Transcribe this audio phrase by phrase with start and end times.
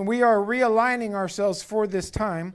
[0.00, 2.54] We are realigning ourselves for this time.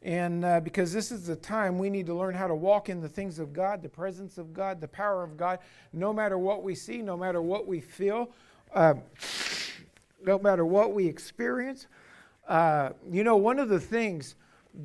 [0.00, 3.02] And uh, because this is the time we need to learn how to walk in
[3.02, 5.58] the things of God, the presence of God, the power of God,
[5.92, 8.30] no matter what we see, no matter what we feel,
[8.72, 8.94] uh,
[10.24, 11.86] no matter what we experience.
[12.48, 14.36] Uh, you know, one of the things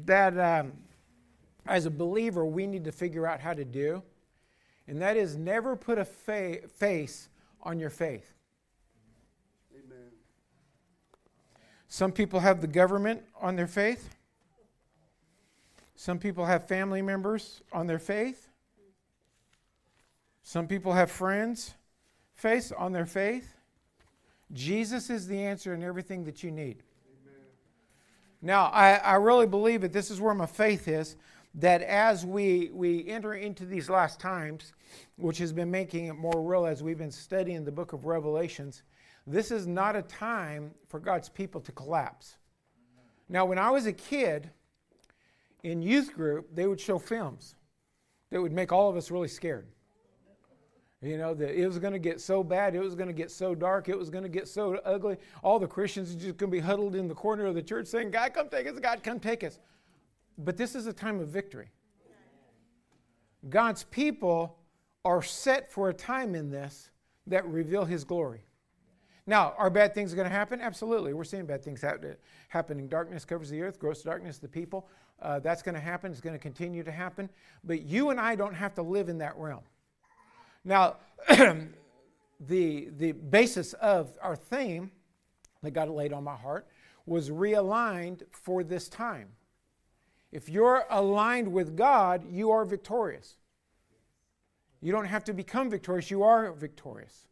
[0.04, 0.73] that um,
[1.66, 4.04] as a believer we need to figure out how to do,
[4.89, 7.30] and that is never put a fa- face
[7.62, 8.35] on your faith.
[11.96, 14.17] Some people have the government on their faith.
[15.95, 18.49] Some people have family members on their faith.
[20.44, 21.73] Some people have friends
[22.34, 23.55] face on their faith.
[24.52, 26.84] Jesus is the answer in everything that you need.
[27.23, 27.39] Amen.
[28.41, 31.16] Now, I, I really believe that this is where my faith is
[31.53, 34.73] that as we, we enter into these last times,
[35.16, 38.84] which has been making it more real as we've been studying the book of Revelations,
[39.28, 42.38] this is not a time for God's people to collapse.
[43.28, 44.52] Now, when I was a kid,
[45.66, 47.56] in youth group, they would show films
[48.30, 49.67] that would make all of us really scared.
[51.02, 53.32] You know, that it was going to get so bad, it was going to get
[53.32, 55.17] so dark, it was going to get so ugly.
[55.44, 57.88] All the Christians are just going to be huddled in the corner of the church
[57.88, 59.60] saying, God, come take us, God, come take us.
[60.38, 61.70] But this is a time of victory.
[63.50, 64.58] God's people
[65.04, 66.89] are set for a time in this
[67.28, 68.45] that reveal His glory.
[69.28, 70.62] Now, are bad things going to happen?
[70.62, 71.14] Absolutely.
[71.14, 71.84] We're seeing bad things
[72.50, 72.88] happening.
[72.88, 74.88] Darkness covers the earth, gross darkness the people.
[75.22, 76.12] Uh, that's going to happen.
[76.12, 77.30] It's going to continue to happen.
[77.64, 79.64] But you and I don't have to live in that realm.
[80.64, 80.98] Now,
[81.30, 84.92] the, the basis of our theme
[85.64, 86.67] that God laid on my heart
[87.06, 89.30] was realigned for this time.
[90.32, 93.36] If you're aligned with God, you are victorious.
[94.82, 97.28] You don't have to become victorious, you are victorious.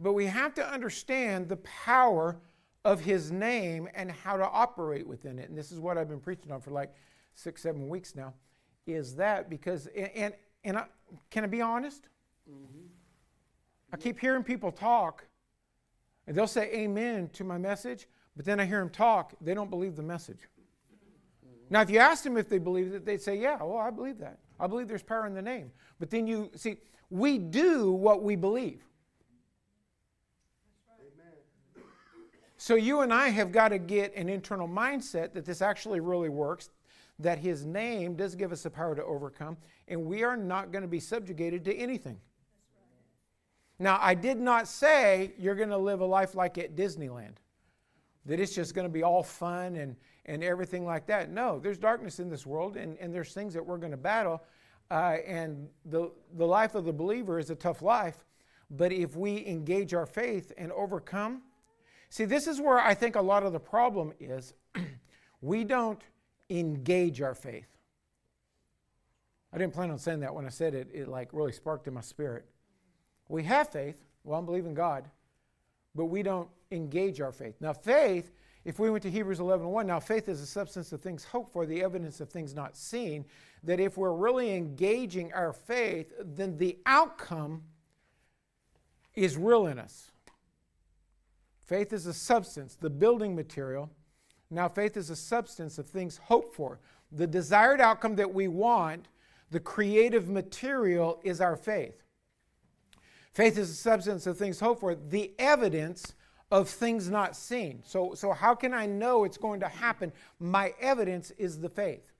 [0.00, 2.36] But we have to understand the power
[2.84, 5.48] of his name and how to operate within it.
[5.48, 6.92] And this is what I've been preaching on for like
[7.34, 8.34] six, seven weeks now.
[8.86, 10.84] Is that because, and, and I,
[11.30, 12.08] can I be honest?
[12.50, 12.86] Mm-hmm.
[13.92, 15.24] I keep hearing people talk,
[16.26, 19.70] and they'll say amen to my message, but then I hear them talk, they don't
[19.70, 20.40] believe the message.
[20.40, 21.66] Mm-hmm.
[21.70, 24.18] Now, if you asked them if they believe it, they'd say, Yeah, well, I believe
[24.18, 24.40] that.
[24.60, 25.70] I believe there's power in the name.
[25.98, 26.76] But then you see,
[27.10, 28.82] we do what we believe.
[32.64, 36.30] So you and I have got to get an internal mindset that this actually really
[36.30, 36.70] works,
[37.18, 40.80] that his name does give us the power to overcome, and we are not going
[40.80, 42.18] to be subjugated to anything.
[43.78, 47.34] Now, I did not say you're going to live a life like at Disneyland,
[48.24, 49.94] that it's just going to be all fun and,
[50.24, 51.30] and everything like that.
[51.30, 54.42] No, there's darkness in this world, and, and there's things that we're going to battle.
[54.90, 58.24] Uh, and the, the life of the believer is a tough life.
[58.70, 61.42] But if we engage our faith and overcome,
[62.10, 64.54] See, this is where I think a lot of the problem is
[65.40, 66.00] we don't
[66.50, 67.68] engage our faith.
[69.52, 71.94] I didn't plan on saying that when I said it, it like really sparked in
[71.94, 72.44] my spirit.
[73.28, 75.08] We have faith, well, I'm believing God,
[75.94, 77.54] but we don't engage our faith.
[77.60, 78.32] Now, faith,
[78.64, 81.52] if we went to Hebrews 11 1, now faith is the substance of things hoped
[81.52, 83.24] for, the evidence of things not seen.
[83.62, 87.62] That if we're really engaging our faith, then the outcome
[89.14, 90.10] is real in us.
[91.66, 93.90] Faith is a substance, the building material.
[94.50, 96.78] Now, faith is a substance of things hoped for.
[97.10, 99.08] The desired outcome that we want,
[99.50, 102.02] the creative material, is our faith.
[103.32, 106.14] Faith is a substance of things hoped for, the evidence
[106.50, 107.82] of things not seen.
[107.84, 110.12] So, so how can I know it's going to happen?
[110.38, 112.12] My evidence is the faith.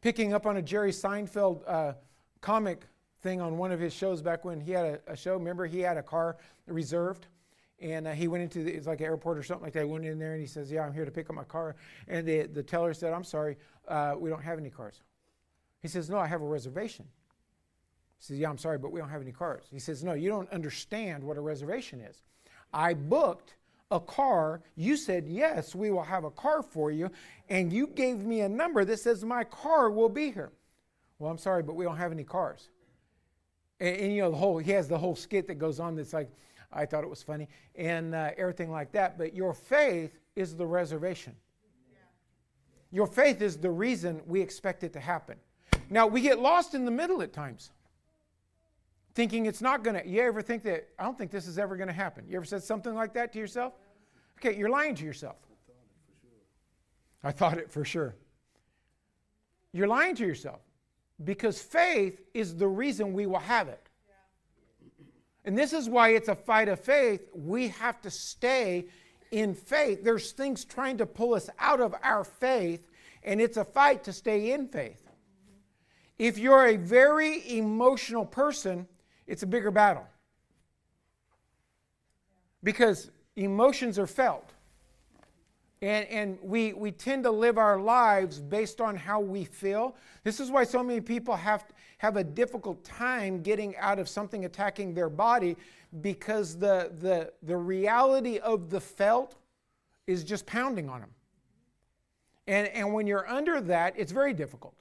[0.00, 1.94] Picking up on a Jerry Seinfeld uh,
[2.40, 2.86] comic
[3.22, 5.80] thing on one of his shows back when he had a, a show, remember he
[5.80, 6.36] had a car
[6.66, 7.26] reserved?
[7.82, 9.80] And uh, he went into the, it's like an airport or something like that.
[9.80, 11.74] He went in there and he says, "Yeah, I'm here to pick up my car."
[12.06, 13.56] And the, the teller said, "I'm sorry,
[13.88, 15.02] uh, we don't have any cars."
[15.80, 17.06] He says, "No, I have a reservation."
[18.18, 20.28] He says, "Yeah, I'm sorry, but we don't have any cars." He says, "No, you
[20.28, 22.22] don't understand what a reservation is.
[22.72, 23.56] I booked
[23.90, 24.62] a car.
[24.76, 27.10] You said yes, we will have a car for you,
[27.48, 30.52] and you gave me a number that says my car will be here."
[31.18, 32.68] Well, I'm sorry, but we don't have any cars.
[33.80, 36.12] And, and you know the whole he has the whole skit that goes on that's
[36.12, 36.30] like
[36.72, 39.18] I thought it was funny, and uh, everything like that.
[39.18, 41.34] But your faith is the reservation.
[42.90, 45.36] Your faith is the reason we expect it to happen.
[45.88, 47.70] Now, we get lost in the middle at times,
[49.14, 50.06] thinking it's not going to.
[50.06, 52.24] You ever think that, I don't think this is ever going to happen?
[52.28, 53.74] You ever said something like that to yourself?
[54.38, 55.36] Okay, you're lying to yourself.
[57.24, 58.16] I thought it for sure.
[59.72, 60.60] You're lying to yourself
[61.24, 63.88] because faith is the reason we will have it.
[65.44, 67.28] And this is why it's a fight of faith.
[67.34, 68.86] We have to stay
[69.32, 70.04] in faith.
[70.04, 72.88] There's things trying to pull us out of our faith,
[73.24, 75.02] and it's a fight to stay in faith.
[76.18, 78.86] If you're a very emotional person,
[79.26, 80.06] it's a bigger battle.
[82.62, 84.50] Because emotions are felt.
[85.82, 89.96] And, and we, we tend to live our lives based on how we feel.
[90.22, 91.64] This is why so many people have,
[91.98, 95.56] have a difficult time getting out of something attacking their body
[96.00, 99.34] because the, the, the reality of the felt
[100.06, 101.10] is just pounding on them.
[102.46, 104.74] And, and when you're under that, it's very difficult.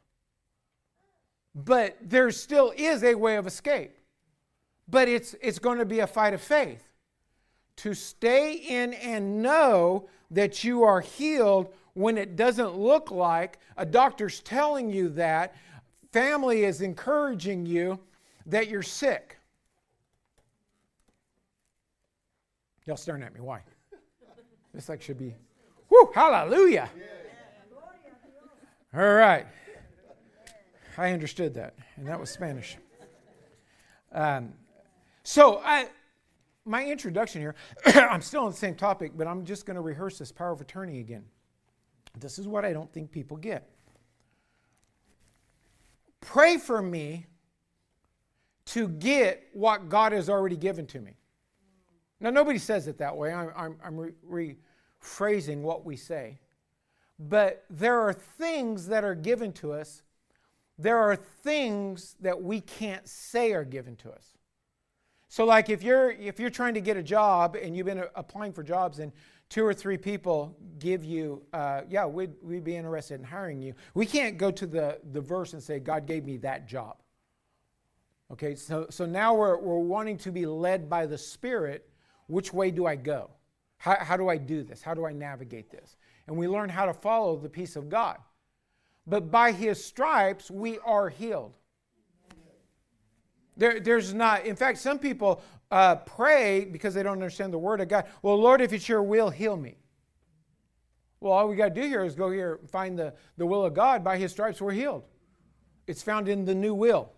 [1.56, 3.98] But there still is a way of escape.
[4.88, 6.84] But it's, it's going to be a fight of faith.
[7.78, 13.86] To stay in and know that you are healed when it doesn't look like a
[13.86, 15.56] doctor's telling you that,
[16.12, 18.00] family is encouraging you
[18.46, 19.38] that you're sick.
[22.86, 23.42] Y'all staring at me.
[23.42, 23.62] Why?
[24.74, 25.36] This like should be,
[25.90, 26.90] whoo, hallelujah.
[28.94, 29.46] All right.
[30.98, 32.78] I understood that, and that was Spanish.
[34.12, 34.54] Um,
[35.24, 35.88] so I,
[36.66, 37.56] my introduction here,
[37.86, 40.62] I'm still on the same topic, but I'm just going to rehearse this power of
[40.62, 41.26] attorney again.
[42.20, 43.70] This is what I don't think people get.
[46.20, 47.26] Pray for me
[48.66, 51.16] to get what God has already given to me.
[52.20, 53.34] Now, nobody says it that way.
[53.34, 54.58] I'm, I'm, I'm re-
[55.04, 56.40] rephrasing what we say.
[57.18, 60.04] But there are things that are given to us,
[60.78, 64.38] there are things that we can't say are given to us.
[65.32, 68.52] So, like if you're if you're trying to get a job and you've been applying
[68.52, 69.14] for jobs and
[69.48, 73.74] two or three people give you, uh, yeah, we'd, we'd be interested in hiring you.
[73.94, 76.98] We can't go to the, the verse and say, God gave me that job.
[78.30, 81.90] Okay, so, so now we're, we're wanting to be led by the Spirit.
[82.28, 83.30] Which way do I go?
[83.78, 84.82] How, how do I do this?
[84.82, 85.96] How do I navigate this?
[86.28, 88.18] And we learn how to follow the peace of God.
[89.08, 91.54] But by His stripes, we are healed.
[93.62, 97.80] There, there's not, in fact, some people uh, pray because they don't understand the word
[97.80, 98.06] of God.
[98.24, 99.78] Well, Lord, if it's your will, heal me.
[101.20, 103.64] Well, all we got to do here is go here and find the, the will
[103.64, 104.04] of God.
[104.04, 105.04] By his stripes, we're healed.
[105.86, 107.12] It's found in the new will,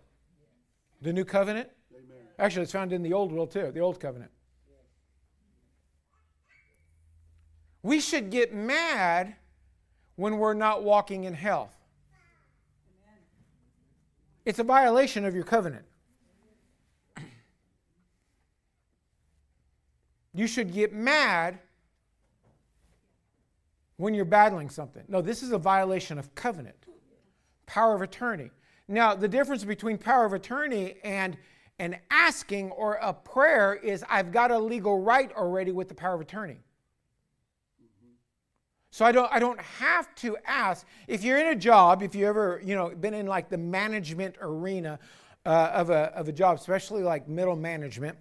[1.01, 1.69] the new covenant.
[1.95, 2.17] Amen.
[2.37, 4.31] Actually, it's found in the old will too, the old covenant.
[7.83, 9.37] We should get mad
[10.17, 11.73] when we're not walking in health.
[14.43, 15.85] It's a violation of your covenant.
[20.33, 21.59] You should get mad
[23.97, 25.03] when you're battling something.
[25.07, 26.87] No, this is a violation of covenant,
[27.65, 28.51] power of attorney.
[28.87, 31.37] Now, the difference between power of attorney and
[31.79, 36.15] an asking or a prayer is I've got a legal right already with the power
[36.15, 36.59] of attorney.
[38.91, 40.85] So I don't, I don't have to ask.
[41.07, 44.35] If you're in a job, if you ever, you know, been in like the management
[44.39, 44.99] arena
[45.47, 48.17] uh, of, a, of a job, especially like middle management,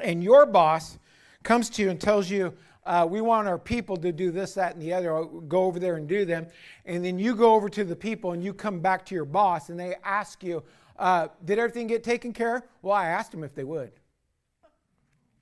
[0.00, 0.98] and your boss
[1.48, 2.52] comes to you and tells you,
[2.84, 5.24] uh, we want our people to do this, that, and the other.
[5.24, 6.46] Go over there and do them.
[6.84, 9.70] And then you go over to the people and you come back to your boss
[9.70, 10.62] and they ask you,
[10.98, 12.62] uh, Did everything get taken care of?
[12.82, 13.92] Well, I asked them if they would.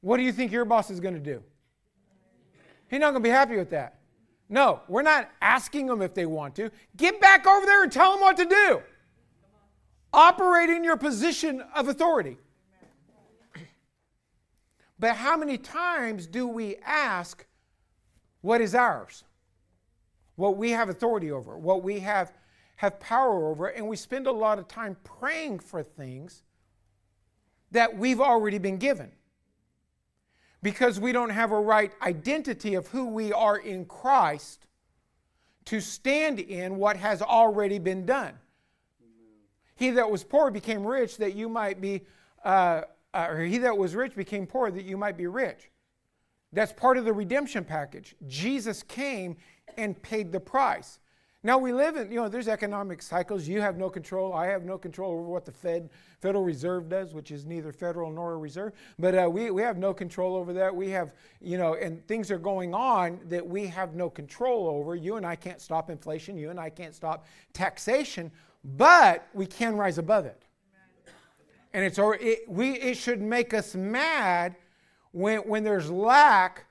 [0.01, 1.43] What do you think your boss is going to do?
[2.89, 3.99] He's not going to be happy with that.
[4.49, 6.71] No, we're not asking them if they want to.
[6.97, 8.81] Get back over there and tell them what to do.
[10.13, 12.37] Operate in your position of authority.
[14.99, 17.47] But how many times do we ask
[18.41, 19.25] what is ours?
[20.37, 22.33] What we have authority over, what we have,
[22.77, 26.43] have power over, and we spend a lot of time praying for things
[27.73, 29.11] that we've already been given.
[30.63, 34.67] Because we don't have a right identity of who we are in Christ
[35.67, 38.35] to stand in what has already been done.
[39.75, 42.03] He that was poor became rich that you might be
[42.45, 42.83] uh,
[43.17, 45.71] uh, or he that was rich became poor that you might be rich.
[46.53, 48.15] That's part of the redemption package.
[48.27, 49.37] Jesus came
[49.79, 51.01] and paid the price.
[51.43, 53.47] Now we live in, you know, there's economic cycles.
[53.47, 54.35] You have no control.
[54.35, 58.11] I have no control over what the Fed, Federal Reserve does, which is neither federal
[58.11, 58.73] nor a reserve.
[58.99, 60.75] But uh, we, we have no control over that.
[60.75, 64.95] We have, you know, and things are going on that we have no control over.
[64.95, 66.37] You and I can't stop inflation.
[66.37, 68.31] You and I can't stop taxation,
[68.65, 70.46] but we can rise above it
[71.73, 74.57] and it's it, we it should make us mad
[75.13, 76.67] when when there's lack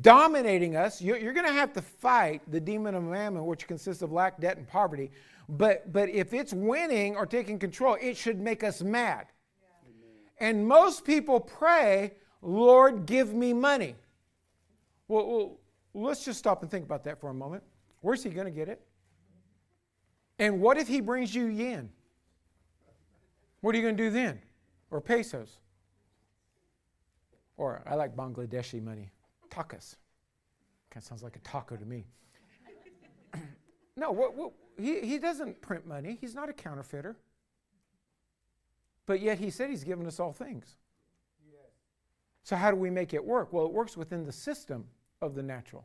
[0.00, 1.00] dominating us.
[1.00, 4.40] You're, you're going to have to fight the demon of mammon, which consists of lack,
[4.40, 5.10] debt, and poverty.
[5.48, 9.26] But but if it's winning or taking control, it should make us mad.
[9.86, 10.48] Yeah.
[10.48, 13.94] And most people pray, Lord, give me money.
[15.08, 17.62] Well, well, let's just stop and think about that for a moment.
[18.00, 18.80] Where's he going to get it?
[20.38, 21.90] And what if he brings you yen?
[23.66, 24.38] What are you going to do then?
[24.92, 25.58] Or pesos?
[27.56, 29.10] Or I like Bangladeshi money,
[29.50, 29.96] takas.
[30.88, 32.04] Kind of sounds like a taco to me.
[33.96, 36.16] no, what, what, he, he doesn't print money.
[36.20, 37.16] He's not a counterfeiter.
[39.04, 40.76] But yet he said he's given us all things.
[42.44, 43.52] So, how do we make it work?
[43.52, 44.84] Well, it works within the system
[45.20, 45.84] of the natural.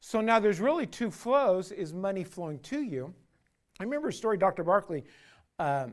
[0.00, 3.14] So now there's really two flows is money flowing to you.
[3.78, 4.64] I remember a story Dr.
[4.64, 5.04] Barkley
[5.60, 5.86] uh,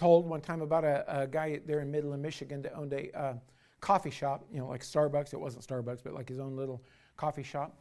[0.00, 3.34] told one time about a, a, guy there in Midland, Michigan that owned a uh,
[3.82, 5.34] coffee shop, you know, like Starbucks.
[5.34, 6.82] It wasn't Starbucks, but like his own little
[7.18, 7.76] coffee shop.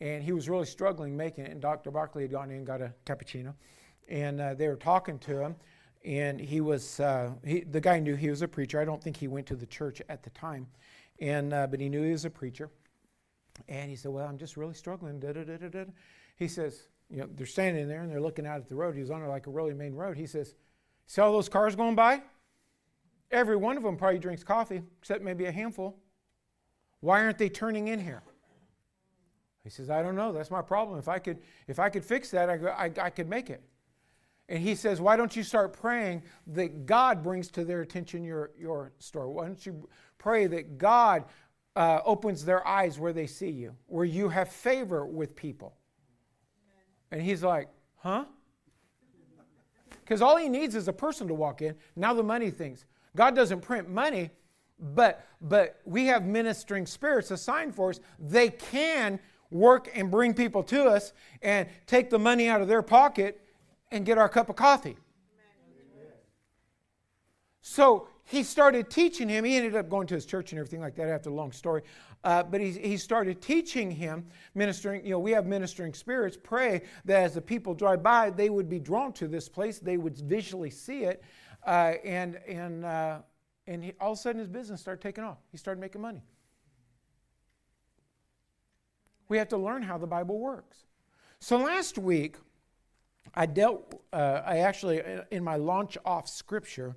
[0.00, 1.52] And he was really struggling making it.
[1.52, 1.92] And Dr.
[1.92, 3.54] Barkley had gone in and got a cappuccino.
[4.08, 5.54] And uh, they were talking to him.
[6.04, 8.80] And he was, uh, he, the guy knew he was a preacher.
[8.80, 10.66] I don't think he went to the church at the time.
[11.20, 12.68] And, uh, but he knew he was a preacher.
[13.68, 15.20] And he said, Well, I'm just really struggling.
[15.20, 15.84] Da, da, da, da, da.
[16.34, 18.96] He says, You know, they're standing there and they're looking out at the road.
[18.96, 20.16] He was on like a really main road.
[20.16, 20.54] He says,
[21.10, 22.22] See all those cars going by?
[23.32, 25.98] Every one of them probably drinks coffee, except maybe a handful.
[27.00, 28.22] Why aren't they turning in here?
[29.64, 30.32] He says, I don't know.
[30.32, 31.00] That's my problem.
[31.00, 33.60] If I could, if I could fix that, I, I, I could make it.
[34.48, 38.52] And he says, Why don't you start praying that God brings to their attention your,
[38.56, 39.30] your story?
[39.30, 41.24] Why don't you pray that God
[41.74, 45.74] uh, opens their eyes where they see you, where you have favor with people?
[47.10, 48.26] And he's like, Huh?
[50.10, 51.76] Because all he needs is a person to walk in.
[51.94, 52.84] Now the money things.
[53.14, 54.30] God doesn't print money,
[54.76, 58.00] but but we have ministering spirits assigned for us.
[58.18, 59.20] They can
[59.52, 61.12] work and bring people to us
[61.42, 63.40] and take the money out of their pocket
[63.92, 64.96] and get our cup of coffee.
[67.62, 69.44] So he started teaching him.
[69.44, 71.82] He ended up going to his church and everything like that after a long story.
[72.22, 75.04] Uh, but he, he started teaching him, ministering.
[75.04, 76.36] You know, we have ministering spirits.
[76.42, 79.78] Pray that as the people drive by, they would be drawn to this place.
[79.78, 81.22] They would visually see it.
[81.66, 83.18] Uh, and and, uh,
[83.66, 85.38] and he, all of a sudden his business started taking off.
[85.50, 86.22] He started making money.
[89.28, 90.78] We have to learn how the Bible works.
[91.38, 92.36] So last week,
[93.34, 95.00] I dealt, uh, I actually,
[95.30, 96.96] in my launch off scripture,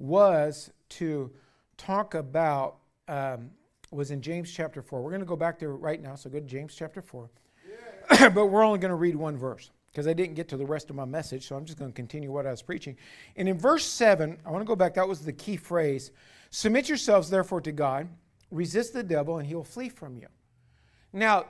[0.00, 1.30] was to
[1.76, 3.50] talk about, um,
[3.92, 5.00] was in James chapter 4.
[5.02, 7.30] We're going to go back there right now, so go to James chapter 4.
[8.10, 8.28] Yeah.
[8.34, 10.90] but we're only going to read one verse because I didn't get to the rest
[10.90, 12.96] of my message, so I'm just going to continue what I was preaching.
[13.36, 16.10] And in verse 7, I want to go back, that was the key phrase
[16.52, 18.08] Submit yourselves therefore to God,
[18.50, 20.26] resist the devil, and he will flee from you.
[21.12, 21.46] Now,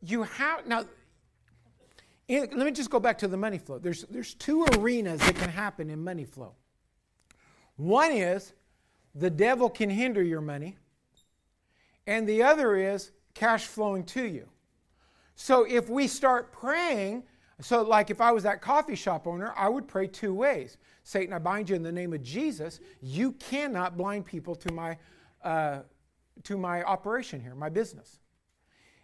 [0.00, 0.84] you have, now,
[2.28, 3.78] let me just go back to the money flow.
[3.78, 6.54] There's, there's two arenas that can happen in money flow.
[7.76, 8.52] One is
[9.14, 10.76] the devil can hinder your money,
[12.06, 14.48] and the other is cash flowing to you.
[15.34, 17.24] So if we start praying,
[17.60, 20.76] so like if I was that coffee shop owner, I would pray two ways.
[21.02, 22.80] Satan, I bind you in the name of Jesus.
[23.02, 24.96] You cannot blind people to my,
[25.42, 25.80] uh,
[26.44, 28.20] to my operation here, my business.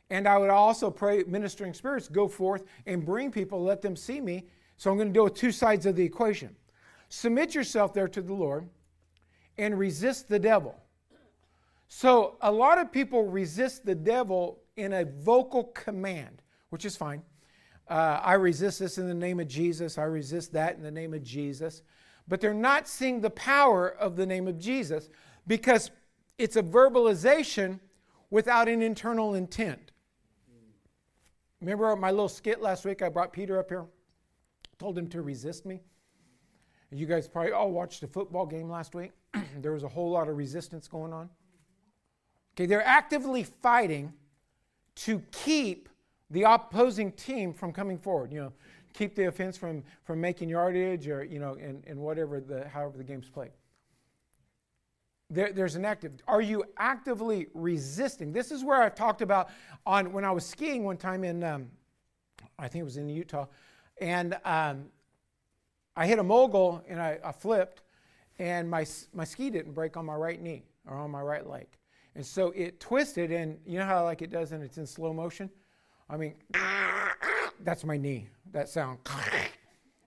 [0.08, 4.20] And I would also pray, ministering spirits, go forth and bring people, let them see
[4.20, 4.46] me.
[4.76, 6.56] So I'm going to deal with two sides of the equation.
[7.10, 8.68] Submit yourself there to the Lord
[9.58, 10.74] and resist the devil.
[11.88, 16.40] So a lot of people resist the devil in a vocal command,
[16.70, 17.22] which is fine.
[17.88, 19.98] Uh, I resist this in the name of Jesus.
[19.98, 21.82] I resist that in the name of Jesus.
[22.28, 25.08] But they're not seeing the power of the name of Jesus
[25.48, 25.90] because
[26.38, 27.80] it's a verbalization
[28.30, 29.90] without an internal intent.
[31.60, 33.02] Remember my little skit last week?
[33.02, 33.84] I brought Peter up here,
[34.78, 35.80] told him to resist me.
[36.92, 39.12] You guys probably all watched the football game last week.
[39.60, 41.30] there was a whole lot of resistance going on.
[42.54, 44.12] Okay, they're actively fighting
[44.96, 45.88] to keep
[46.30, 48.32] the opposing team from coming forward.
[48.32, 48.52] You know,
[48.92, 52.98] keep the offense from, from making yardage or, you know, and, and whatever the, however
[52.98, 53.52] the game's played
[55.30, 56.12] there, there's an active.
[56.26, 58.32] Are you actively resisting?
[58.32, 59.48] This is where I've talked about
[59.86, 61.68] on when I was skiing one time in, um,
[62.58, 63.46] I think it was in Utah,
[64.00, 64.86] and um,
[65.96, 67.82] I hit a mogul and I, I, flipped,
[68.38, 71.66] and my my ski didn't break on my right knee or on my right leg,
[72.14, 75.12] and so it twisted, and you know how like it does, and it's in slow
[75.12, 75.50] motion.
[76.08, 76.34] I mean,
[77.60, 78.28] that's my knee.
[78.52, 78.98] That sound.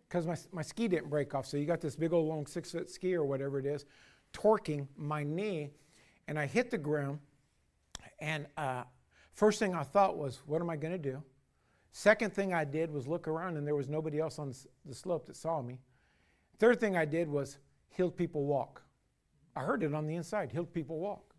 [0.07, 1.45] Because my, my ski didn't break off.
[1.45, 3.85] So you got this big old long six foot ski or whatever it is
[4.33, 5.69] torquing my knee,
[6.27, 7.19] and I hit the ground.
[8.19, 8.83] And uh,
[9.33, 11.23] first thing I thought was, what am I going to do?
[11.93, 15.27] Second thing I did was look around, and there was nobody else on the slope
[15.27, 15.79] that saw me.
[16.57, 17.59] Third thing I did was
[17.89, 18.81] healed people walk.
[19.55, 21.35] I heard it on the inside healed people walk.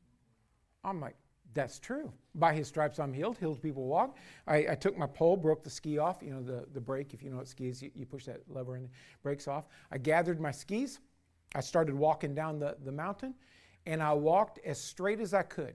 [0.85, 1.17] I'm like,
[1.55, 2.13] that's true.
[2.37, 3.37] By his stripes I'm healed.
[3.39, 4.17] Healed people walk.
[4.47, 6.19] I, I, took my pole, broke the ski off.
[6.23, 8.77] You know, the, the brake, if you know what skis, you, you push that lever
[8.77, 8.91] and it
[9.23, 9.65] breaks off.
[9.91, 11.01] I gathered my skis.
[11.57, 13.35] I started walking down the, the mountain,
[13.87, 15.75] and I walked as straight as I could.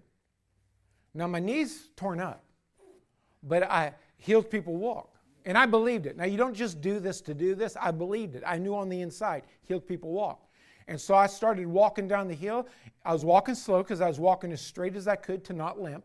[1.13, 2.43] Now, my knees torn up,
[3.43, 5.15] but I healed people walk.
[5.45, 6.15] And I believed it.
[6.15, 7.75] Now, you don't just do this to do this.
[7.81, 8.43] I believed it.
[8.45, 10.45] I knew on the inside, healed people walk.
[10.88, 12.67] And so I started walking down the hill.
[13.05, 15.79] I was walking slow because I was walking as straight as I could to not
[15.79, 16.03] limp.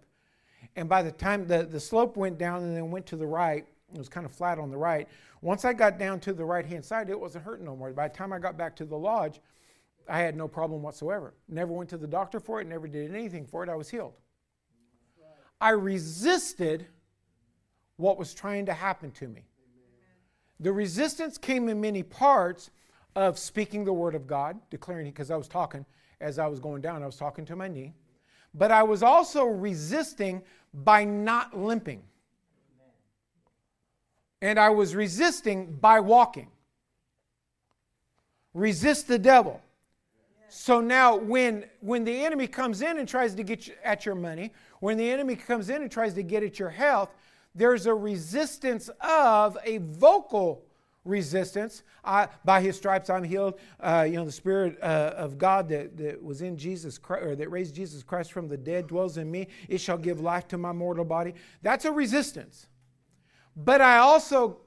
[0.77, 3.67] And by the time the, the slope went down and then went to the right,
[3.93, 5.09] it was kind of flat on the right.
[5.41, 7.93] Once I got down to the right hand side, it wasn't hurting no more.
[7.93, 9.41] By the time I got back to the lodge,
[10.09, 11.35] I had no problem whatsoever.
[11.49, 13.69] Never went to the doctor for it, never did anything for it.
[13.69, 14.15] I was healed.
[15.61, 16.87] I resisted
[17.97, 19.45] what was trying to happen to me.
[20.61, 22.71] The resistance came in many parts
[23.17, 25.85] of speaking the word of God, declaring because I was talking
[26.21, 27.95] as I was going down, I was talking to my knee.
[28.55, 32.03] But I was also resisting by not limping.
[34.41, 36.49] And I was resisting by walking.
[38.53, 39.61] Resist the devil.
[40.49, 44.15] So now when when the enemy comes in and tries to get you at your
[44.15, 47.11] money, when the enemy comes in and tries to get at your health,
[47.55, 50.65] there's a resistance of a vocal
[51.05, 51.83] resistance.
[52.05, 53.59] I, by his stripes I'm healed.
[53.81, 57.37] Uh, you know, the Spirit uh, of God that, that was in Jesus Christ, or
[57.37, 59.49] that raised Jesus Christ from the dead dwells in me.
[59.69, 61.35] It shall give life to my mortal body.
[61.63, 62.67] That's a resistance.
[63.57, 64.59] But I also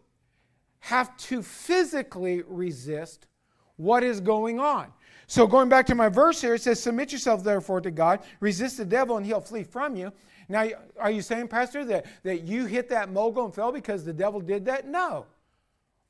[0.79, 3.27] have to physically resist
[3.75, 4.93] what is going on.
[5.29, 8.77] So, going back to my verse here, it says, Submit yourself therefore to God, resist
[8.77, 10.13] the devil, and he'll flee from you.
[10.49, 10.67] Now,
[10.99, 14.39] are you saying, Pastor, that, that you hit that mogul and fell because the devil
[14.39, 14.87] did that?
[14.87, 15.25] No.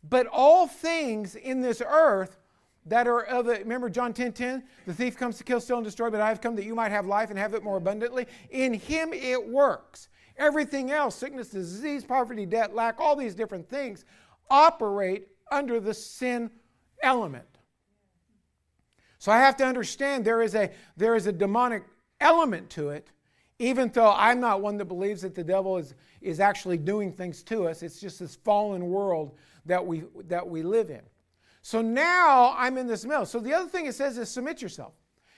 [0.07, 2.37] But all things in this earth
[2.85, 4.63] that are of it, remember John 10 10?
[4.85, 6.91] The thief comes to kill, steal, and destroy, but I have come that you might
[6.91, 8.27] have life and have it more abundantly.
[8.51, 10.09] In him it works.
[10.37, 14.05] Everything else, sickness, disease, poverty, debt, lack, all these different things
[14.49, 16.51] operate under the sin
[17.01, 17.47] element.
[19.17, 21.83] So I have to understand there is a, there is a demonic
[22.21, 23.09] element to it
[23.59, 27.41] even though I'm not one that believes that the devil is, is actually doing things
[27.43, 31.01] to us, it's just this fallen world that we, that we live in.
[31.63, 33.25] So now I'm in this middle.
[33.25, 34.93] So the other thing it says is submit yourself.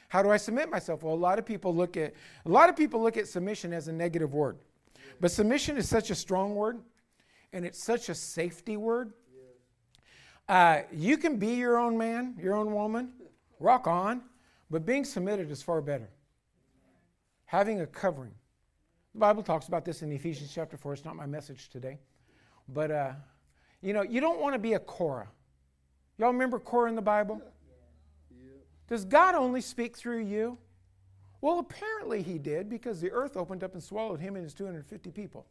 [0.09, 1.03] How do I submit myself?
[1.03, 2.13] Well, a lot of people look at
[2.45, 4.57] a lot of people look at submission as a negative word.
[5.19, 6.79] But submission is such a strong word
[7.53, 9.13] and it's such a safety word.
[10.47, 13.11] Uh, you can be your own man, your own woman,
[13.59, 14.23] rock on,
[14.71, 16.09] but being submitted is far better
[17.49, 18.35] having a covering.
[19.15, 20.93] The Bible talks about this in Ephesians chapter 4.
[20.93, 21.97] It's not my message today.
[22.67, 23.13] But, uh,
[23.81, 25.27] you know, you don't want to be a Korah.
[26.19, 27.41] Y'all remember Korah in the Bible?
[28.87, 30.59] Does God only speak through you?
[31.41, 35.09] Well, apparently he did because the earth opened up and swallowed him and his 250
[35.09, 35.47] people.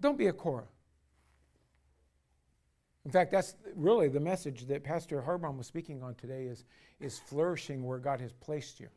[0.00, 0.66] Don't be a Korah.
[3.06, 6.64] In fact, that's really the message that Pastor Harbon was speaking on today is,
[6.98, 8.88] is flourishing where God has placed you.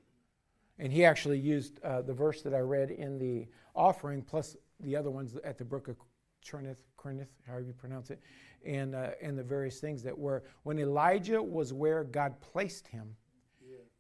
[0.80, 3.45] And he actually used uh, the verse that I read in the
[3.76, 5.98] offering, plus the other ones at the brook of
[6.41, 8.19] Cherith, Cherith, however you pronounce it,
[8.65, 13.15] and, uh, and the various things that were, when Elijah was where God placed him,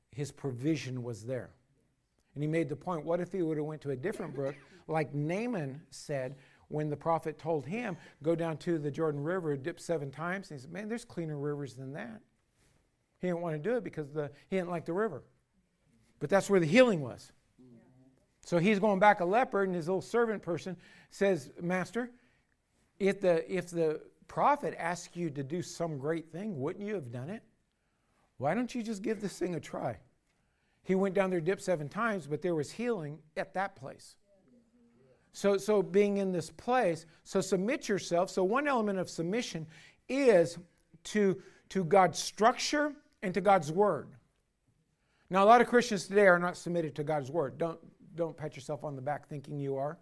[0.09, 1.51] his provision was there.
[2.33, 4.55] And he made the point, what if he would have went to a different brook,
[4.87, 6.35] like Naaman said,
[6.69, 10.59] when the prophet told him, go down to the Jordan River, dip seven times, And
[10.59, 12.21] he said, man, there's cleaner rivers than that.
[13.19, 15.23] He didn't want to do it because the, he didn't like the river.
[16.19, 17.31] But that's where the healing was.
[18.45, 20.77] So he's going back a leper, and his little servant person
[21.11, 22.09] says, Master,
[22.97, 27.11] if the, if the prophet asked you to do some great thing, wouldn't you have
[27.11, 27.43] done it?
[28.37, 29.97] Why don't you just give this thing a try?
[30.83, 34.15] He went down there, dipped seven times, but there was healing at that place.
[35.39, 38.29] So, so being in this place, so submit yourself.
[38.29, 39.65] So one element of submission
[40.09, 40.57] is
[41.05, 42.91] to, to God's structure
[43.23, 44.09] and to God's word.
[45.29, 47.57] Now, a lot of Christians today are not submitted to God's word.
[47.57, 47.79] Don't,
[48.17, 49.97] don't pat yourself on the back thinking you are.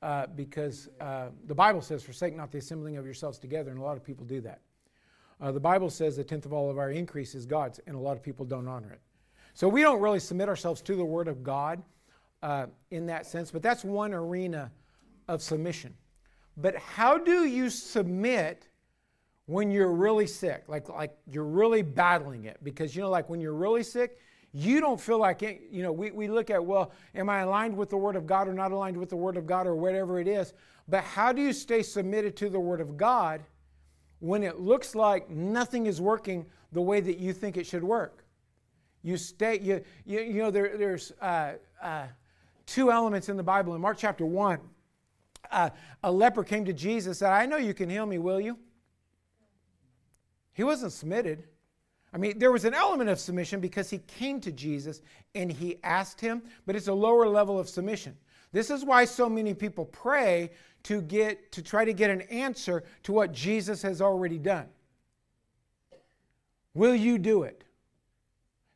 [0.00, 3.82] Uh, because uh, the Bible says, forsake not the assembling of yourselves together, and a
[3.82, 4.60] lot of people do that.
[5.42, 7.98] Uh, the Bible says the tenth of all of our increase is God's, and a
[7.98, 9.00] lot of people don't honor it.
[9.52, 11.82] So we don't really submit ourselves to the Word of God
[12.44, 14.70] uh, in that sense, but that's one arena
[15.28, 15.94] of submission.
[16.58, 18.68] But how do you submit
[19.46, 20.64] when you're really sick?
[20.68, 22.58] Like, like you're really battling it?
[22.62, 24.18] Because, you know, like when you're really sick,
[24.52, 27.74] you don't feel like, it, you know, we, we look at, well, am I aligned
[27.74, 30.20] with the Word of God or not aligned with the Word of God or whatever
[30.20, 30.52] it is?
[30.86, 33.42] But how do you stay submitted to the Word of God
[34.18, 38.26] when it looks like nothing is working the way that you think it should work?
[39.02, 42.04] You stay, you, you, you know, there, there's uh, uh,
[42.66, 43.74] two elements in the Bible.
[43.74, 44.58] In Mark chapter 1,
[45.50, 45.70] uh,
[46.02, 48.58] a leper came to Jesus and said, I know you can heal me, will you?
[50.52, 51.44] He wasn't submitted.
[52.12, 55.02] I mean, there was an element of submission because he came to Jesus
[55.34, 58.16] and he asked him, but it's a lower level of submission.
[58.52, 60.50] This is why so many people pray
[60.84, 64.66] to get to try to get an answer to what Jesus has already done.
[66.72, 67.64] Will you do it?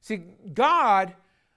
[0.00, 0.22] See,
[0.52, 1.14] God,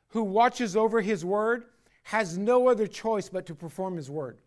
[0.09, 1.65] who watches over his word,
[2.03, 4.39] has no other choice but to perform his word.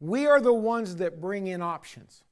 [0.00, 2.22] We are the ones that bring in options.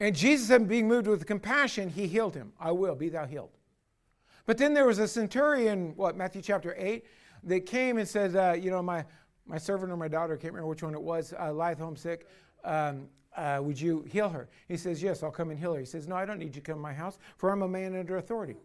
[0.00, 2.52] And Jesus, being moved with compassion, he healed him.
[2.60, 3.50] I will, be thou healed.
[4.46, 7.04] But then there was a centurion, what, Matthew chapter 8,
[7.44, 9.04] that came and said, uh, You know, my,
[9.46, 12.28] my servant or my daughter, I can't remember which one it was, uh, lieth homesick.
[12.64, 14.48] Um, uh, would you heal her?
[14.68, 15.80] He says, Yes, I'll come and heal her.
[15.80, 17.68] He says, No, I don't need you to come to my house, for I'm a
[17.68, 18.56] man under authority.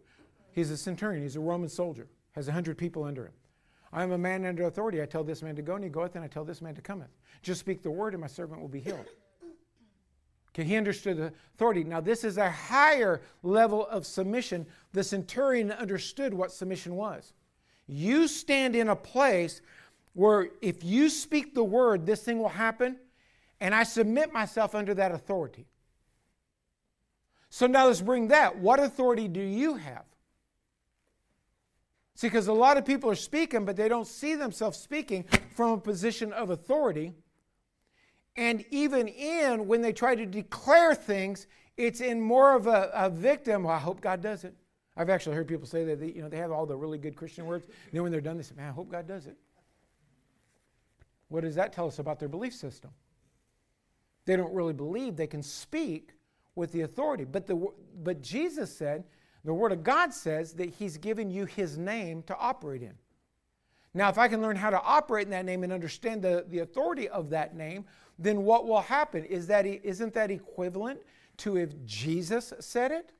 [0.52, 3.32] He's a centurion, he's a Roman soldier, has a hundred people under him.
[3.94, 5.00] I am a man under authority.
[5.00, 6.82] I tell this man to go, and he goeth, and I tell this man to
[6.82, 7.10] cometh.
[7.42, 9.06] Just speak the word, and my servant will be healed.
[10.50, 11.84] Okay, he understood the authority.
[11.84, 14.66] Now, this is a higher level of submission.
[14.92, 17.34] The centurion understood what submission was.
[17.86, 19.60] You stand in a place
[20.14, 22.96] where if you speak the word, this thing will happen,
[23.60, 25.66] and I submit myself under that authority.
[27.48, 28.58] So now let's bring that.
[28.58, 30.04] What authority do you have?
[32.16, 35.24] See, because a lot of people are speaking, but they don't see themselves speaking
[35.54, 37.12] from a position of authority.
[38.36, 41.46] And even in when they try to declare things,
[41.76, 43.64] it's in more of a, a victim.
[43.64, 44.54] Well, I hope God does it.
[44.96, 47.16] I've actually heard people say that they, you know they have all the really good
[47.16, 47.66] Christian words.
[47.66, 49.36] And then when they're done, they say, "Man, I hope God does it."
[51.28, 52.90] What does that tell us about their belief system?
[54.24, 56.12] They don't really believe they can speak
[56.54, 57.24] with the authority.
[57.24, 57.72] But the
[58.02, 59.04] but Jesus said
[59.44, 62.94] the Word of God says that He's given you His name to operate in.
[63.92, 66.60] Now, if I can learn how to operate in that name and understand the, the
[66.60, 67.84] authority of that name,
[68.18, 69.24] then what will happen?
[69.24, 71.00] Is that, isn't that equivalent
[71.38, 73.12] to if Jesus said it?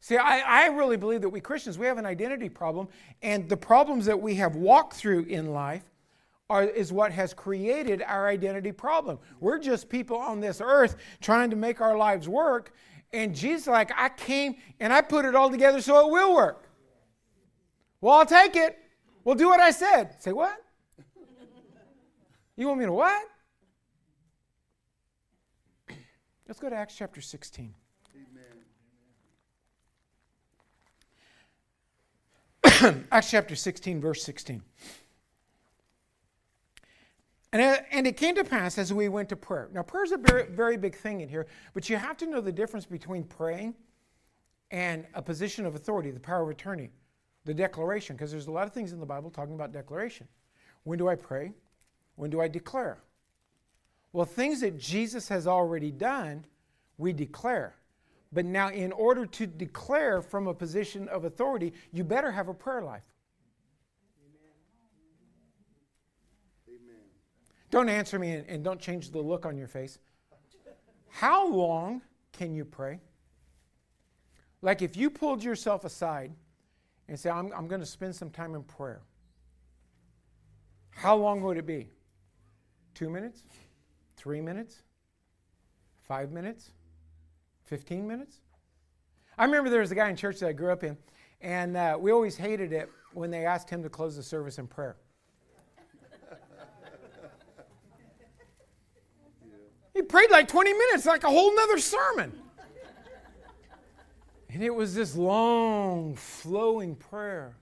[0.00, 2.88] See, I, I really believe that we Christians, we have an identity problem,
[3.22, 5.82] and the problems that we have walked through in life
[6.48, 9.18] are, is what has created our identity problem.
[9.40, 12.72] We're just people on this earth trying to make our lives work,
[13.12, 16.68] and Jesus, like, I came and I put it all together so it will work.
[18.00, 18.78] Well, I'll take it.
[19.24, 20.22] We'll do what I said.
[20.22, 20.56] Say, what?
[22.56, 23.22] You want me to what?
[26.48, 27.74] Let's go to Acts chapter 16.
[33.10, 34.62] Acts chapter 16, verse 16.
[37.56, 39.70] And it, and it came to pass as we went to prayer.
[39.72, 42.42] Now, prayer is a very, very big thing in here, but you have to know
[42.42, 43.74] the difference between praying
[44.70, 46.90] and a position of authority, the power of attorney,
[47.46, 50.28] the declaration, because there's a lot of things in the Bible talking about declaration.
[50.82, 51.54] When do I pray?
[52.16, 52.98] When do I declare?
[54.12, 56.44] Well, things that Jesus has already done,
[56.98, 57.74] we declare.
[58.34, 62.54] But now, in order to declare from a position of authority, you better have a
[62.54, 63.04] prayer life.
[67.70, 69.98] Don't answer me and, and don't change the look on your face.
[71.08, 72.02] How long
[72.32, 73.00] can you pray?
[74.62, 76.32] Like if you pulled yourself aside
[77.08, 79.00] and said, I'm, I'm going to spend some time in prayer,
[80.90, 81.90] how long would it be?
[82.94, 83.42] Two minutes?
[84.16, 84.82] Three minutes?
[86.08, 86.70] Five minutes?
[87.64, 88.40] 15 minutes?
[89.36, 90.96] I remember there was a guy in church that I grew up in,
[91.40, 94.66] and uh, we always hated it when they asked him to close the service in
[94.66, 94.96] prayer.
[100.16, 102.32] Prayed like 20 minutes, like a whole nother sermon.
[104.48, 107.54] And it was this long, flowing prayer.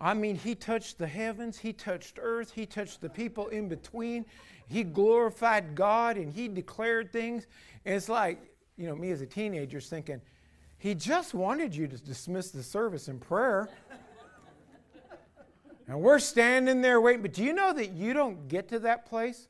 [0.00, 4.24] I mean, he touched the heavens, he touched earth, he touched the people in between.
[4.66, 7.46] He glorified God and he declared things.
[7.84, 8.40] And it's like,
[8.78, 10.22] you know, me as a teenager thinking,
[10.78, 13.68] he just wanted you to dismiss the service in prayer.
[15.86, 17.20] and we're standing there waiting.
[17.20, 19.48] But do you know that you don't get to that place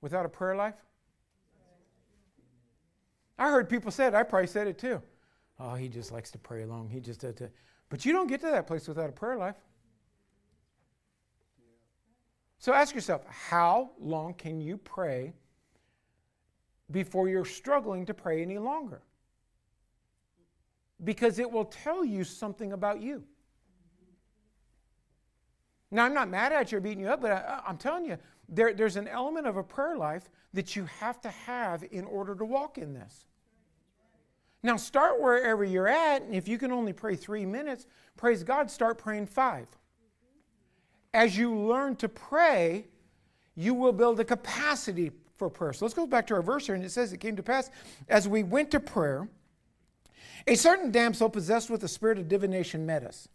[0.00, 0.74] without a prayer life?
[3.40, 4.14] I heard people say it.
[4.14, 5.00] I probably said it too.
[5.58, 6.90] Oh, he just likes to pray along.
[6.90, 7.52] He just does it.
[7.88, 9.56] But you don't get to that place without a prayer life.
[12.58, 15.32] So ask yourself, how long can you pray
[16.90, 19.00] before you're struggling to pray any longer?
[21.02, 23.24] Because it will tell you something about you.
[25.90, 28.18] Now, I'm not mad at you or beating you up, but I, am telling you,
[28.50, 32.34] there, there's an element of a prayer life that you have to have in order
[32.34, 33.24] to walk in this.
[34.62, 38.70] Now, start wherever you're at, and if you can only pray three minutes, praise God,
[38.70, 39.66] start praying five.
[41.14, 42.86] As you learn to pray,
[43.54, 45.72] you will build a capacity for prayer.
[45.72, 47.70] So let's go back to our verse here, and it says, It came to pass
[48.08, 49.28] as we went to prayer,
[50.46, 53.28] a certain damsel possessed with the spirit of divination met us,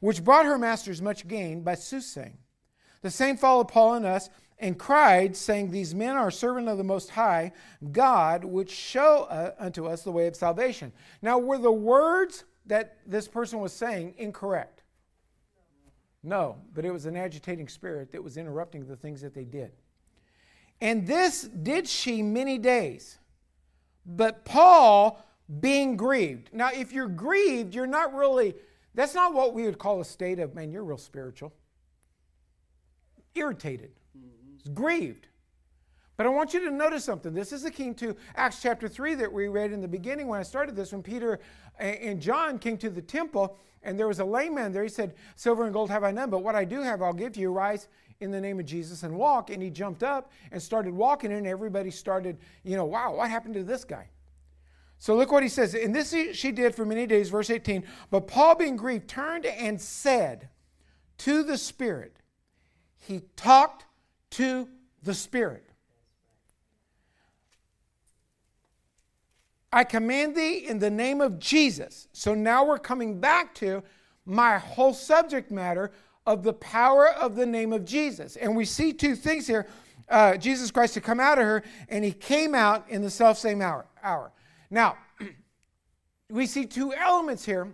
[0.00, 2.38] which brought her masters much gain by soothsaying.
[3.02, 6.84] The same followed Paul and us and cried, saying, These men are servants of the
[6.84, 7.52] Most High
[7.92, 10.92] God, which show uh, unto us the way of salvation.
[11.20, 14.82] Now, were the words that this person was saying incorrect?
[16.22, 19.72] No, but it was an agitating spirit that was interrupting the things that they did.
[20.80, 23.18] And this did she many days.
[24.04, 25.22] But Paul,
[25.60, 26.50] being grieved.
[26.52, 28.54] Now, if you're grieved, you're not really,
[28.94, 31.52] that's not what we would call a state of, man, you're real spiritual.
[33.34, 33.90] Irritated
[34.68, 35.28] grieved.
[36.16, 37.34] But I want you to notice something.
[37.34, 40.44] This is akin to Acts chapter 3 that we read in the beginning when I
[40.44, 41.40] started this, when Peter
[41.78, 44.82] and John came to the temple and there was a lame man there.
[44.82, 47.32] He said, Silver and gold have I none, but what I do have I'll give
[47.34, 47.52] to you.
[47.52, 47.88] Rise
[48.20, 49.50] in the name of Jesus and walk.
[49.50, 53.54] And he jumped up and started walking, and everybody started, you know, wow, what happened
[53.54, 54.08] to this guy?
[54.98, 55.74] So look what he says.
[55.74, 57.84] And this she did for many days, verse 18.
[58.10, 60.48] But Paul, being grieved, turned and said
[61.18, 62.16] to the Spirit,
[62.96, 63.84] He talked
[64.36, 64.68] to
[65.02, 65.64] the Spirit.
[69.72, 72.08] I command thee in the name of Jesus.
[72.12, 73.82] So now we're coming back to
[74.24, 75.90] my whole subject matter
[76.26, 78.36] of the power of the name of Jesus.
[78.36, 79.66] And we see two things here
[80.08, 83.38] uh, Jesus Christ to come out of her, and he came out in the self
[83.38, 83.86] same hour.
[84.02, 84.32] hour.
[84.70, 84.96] Now,
[86.30, 87.72] we see two elements here.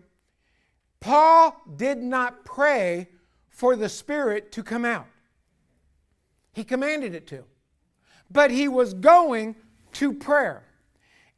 [1.00, 3.08] Paul did not pray
[3.50, 5.06] for the Spirit to come out.
[6.52, 7.44] He commanded it to.
[8.30, 9.56] But he was going
[9.92, 10.64] to prayer.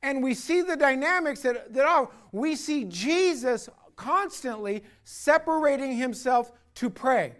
[0.02, 6.90] And we see the dynamics that, that are, we see Jesus constantly separating himself to
[6.90, 7.34] pray.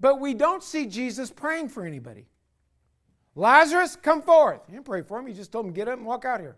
[0.00, 2.26] But we don't see Jesus praying for anybody.
[3.34, 4.62] Lazarus, come forth.
[4.66, 5.26] He didn't pray for him.
[5.26, 6.56] He just told him, get up and walk out here.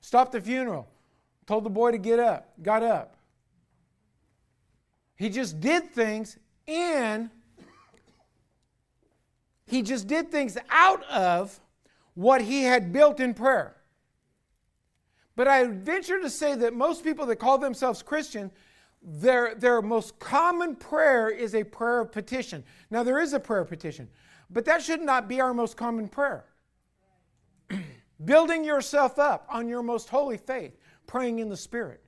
[0.00, 0.86] Stop the funeral.
[1.46, 2.52] Told the boy to get up.
[2.62, 3.16] Got up.
[5.16, 7.30] He just did things in
[9.68, 11.60] he just did things out of
[12.14, 13.76] what he had built in prayer.
[15.36, 18.50] But I venture to say that most people that call themselves Christian,
[19.02, 22.64] their, their most common prayer is a prayer of petition.
[22.90, 24.08] Now, there is a prayer of petition,
[24.50, 26.46] but that should not be our most common prayer.
[28.24, 30.76] Building yourself up on your most holy faith,
[31.06, 32.02] praying in the Spirit.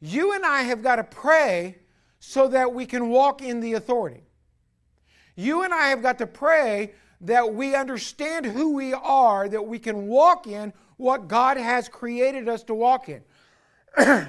[0.00, 1.76] You and I have got to pray
[2.20, 4.22] so that we can walk in the authority.
[5.34, 6.92] You and I have got to pray
[7.22, 12.48] that we understand who we are, that we can walk in what God has created
[12.48, 13.22] us to walk in.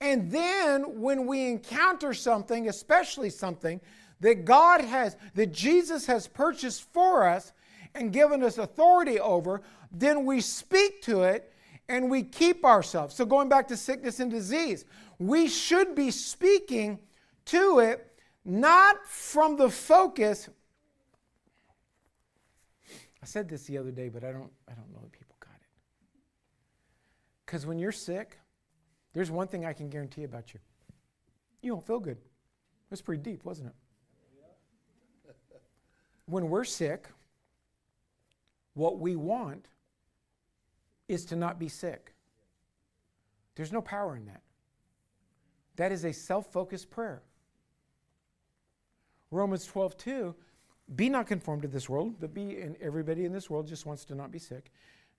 [0.00, 3.80] and then when we encounter something, especially something
[4.20, 7.52] that God has, that Jesus has purchased for us
[7.94, 9.62] and given us authority over,
[9.92, 11.52] then we speak to it
[11.88, 13.14] and we keep ourselves.
[13.14, 14.84] So going back to sickness and disease,
[15.18, 16.98] we should be speaking
[17.46, 18.07] to it
[18.48, 20.48] not from the focus.
[23.22, 25.54] I said this the other day, but I don't, I don't know that people got
[25.54, 25.68] it.
[27.44, 28.38] Because when you're sick,
[29.12, 30.60] there's one thing I can guarantee about you
[31.62, 32.18] you don't feel good.
[32.90, 33.74] That's pretty deep, wasn't it?
[36.26, 37.08] When we're sick,
[38.74, 39.66] what we want
[41.08, 42.14] is to not be sick.
[43.54, 44.42] There's no power in that.
[45.76, 47.22] That is a self focused prayer.
[49.30, 50.34] Romans 12, 2,
[50.96, 54.04] be not conformed to this world, but be, and everybody in this world just wants
[54.06, 54.70] to not be sick.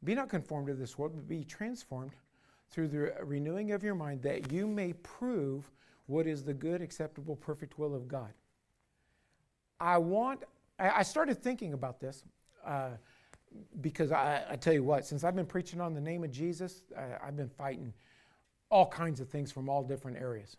[0.04, 2.12] Be not conformed to this world, but be transformed
[2.72, 5.70] through the renewing of your mind that you may prove
[6.08, 8.34] what is the good, acceptable, perfect will of God.
[9.80, 10.44] I want,
[10.80, 12.24] I, started thinking about this
[12.66, 12.90] uh,
[13.82, 16.82] because I, I, tell you what, since I've been preaching on the name of Jesus,
[16.98, 17.94] I, I've been fighting
[18.70, 20.58] all kinds of things from all different areas.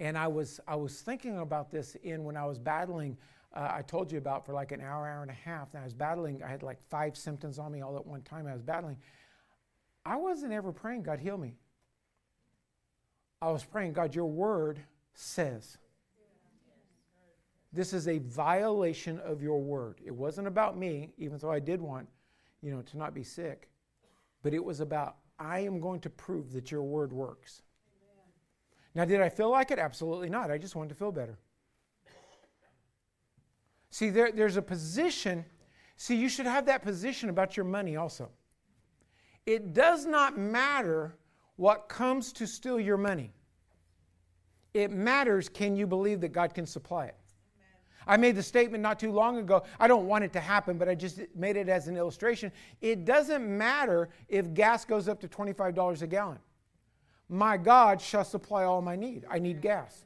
[0.00, 3.16] And I was, I was thinking about this in when I was battling,
[3.54, 5.72] uh, I told you about for like an hour, hour and a half.
[5.72, 8.46] And I was battling, I had like five symptoms on me all at one time.
[8.46, 8.96] I was battling.
[10.04, 11.54] I wasn't ever praying, God, heal me.
[13.40, 14.80] I was praying, God, your word
[15.14, 15.78] says.
[17.72, 20.00] This is a violation of your word.
[20.04, 22.08] It wasn't about me, even though I did want,
[22.62, 23.68] you know, to not be sick,
[24.42, 27.62] but it was about I am going to prove that your word works.
[28.94, 29.78] Now, did I feel like it?
[29.78, 30.50] Absolutely not.
[30.50, 31.38] I just wanted to feel better.
[33.90, 35.44] See, there, there's a position.
[35.96, 38.28] See, you should have that position about your money also.
[39.46, 41.16] It does not matter
[41.56, 43.32] what comes to steal your money.
[44.72, 47.16] It matters can you believe that God can supply it?
[48.06, 49.62] I made the statement not too long ago.
[49.80, 52.52] I don't want it to happen, but I just made it as an illustration.
[52.80, 56.38] It doesn't matter if gas goes up to $25 a gallon.
[57.34, 59.26] My God shall supply all my need.
[59.28, 60.04] I need gas.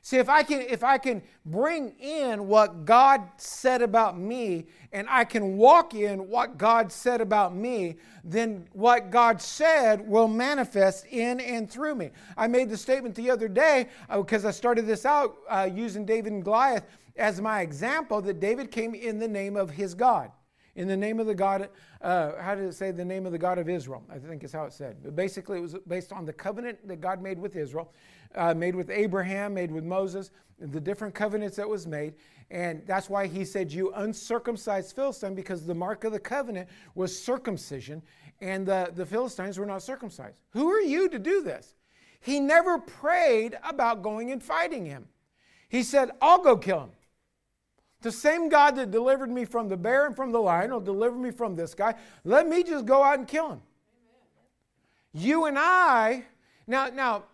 [0.00, 5.08] See, if I can if I can bring in what God said about me and
[5.10, 11.06] I can walk in what God said about me, then what God said will manifest
[11.06, 12.12] in and through me.
[12.36, 16.06] I made the statement the other day because uh, I started this out uh, using
[16.06, 16.84] David and Goliath
[17.16, 20.30] as my example that David came in the name of his God
[20.76, 21.68] in the name of the God,
[22.02, 22.90] uh, how did it say?
[22.92, 24.98] The name of the God of Israel, I think is how it said.
[25.02, 27.92] But basically, it was based on the covenant that God made with Israel
[28.36, 32.14] uh, made with Abraham, made with Moses, the different covenants that was made.
[32.50, 37.18] And that's why he said, You uncircumcised Philistine, because the mark of the covenant was
[37.18, 38.02] circumcision,
[38.40, 40.36] and the, the Philistines were not circumcised.
[40.50, 41.74] Who are you to do this?
[42.20, 45.08] He never prayed about going and fighting him.
[45.68, 46.90] He said, I'll go kill him.
[48.06, 51.16] The same God that delivered me from the bear and from the lion will deliver
[51.16, 51.96] me from this guy.
[52.22, 53.60] Let me just go out and kill him.
[55.12, 56.22] You and I,
[56.68, 57.24] now, now,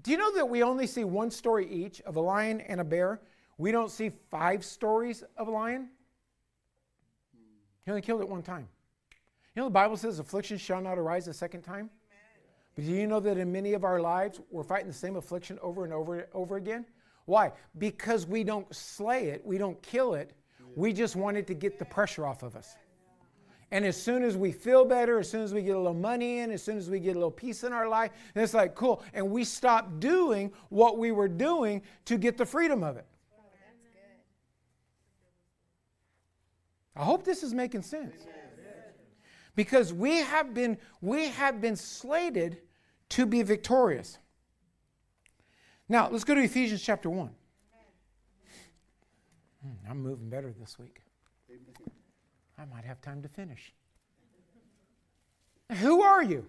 [0.00, 2.84] do you know that we only see one story each of a lion and a
[2.84, 3.20] bear?
[3.58, 5.88] We don't see five stories of a lion?
[7.84, 8.68] He only killed it one time.
[9.56, 11.90] You know, the Bible says affliction shall not arise a second time.
[12.76, 15.58] But do you know that in many of our lives, we're fighting the same affliction
[15.60, 16.86] over and over and over again?
[17.30, 17.52] Why?
[17.78, 20.32] Because we don't slay it, we don't kill it.
[20.74, 22.76] We just wanted to get the pressure off of us.
[23.70, 26.40] And as soon as we feel better, as soon as we get a little money
[26.40, 29.04] in, as soon as we get a little peace in our life, it's like, cool.
[29.14, 33.06] And we stop doing what we were doing to get the freedom of it.
[36.96, 38.26] I hope this is making sense.
[39.54, 42.58] Because we have been we have been slated
[43.10, 44.18] to be victorious.
[45.90, 47.28] Now, let's go to Ephesians chapter 1.
[49.60, 51.00] Hmm, I'm moving better this week.
[52.56, 53.74] I might have time to finish.
[55.80, 56.46] Who are you?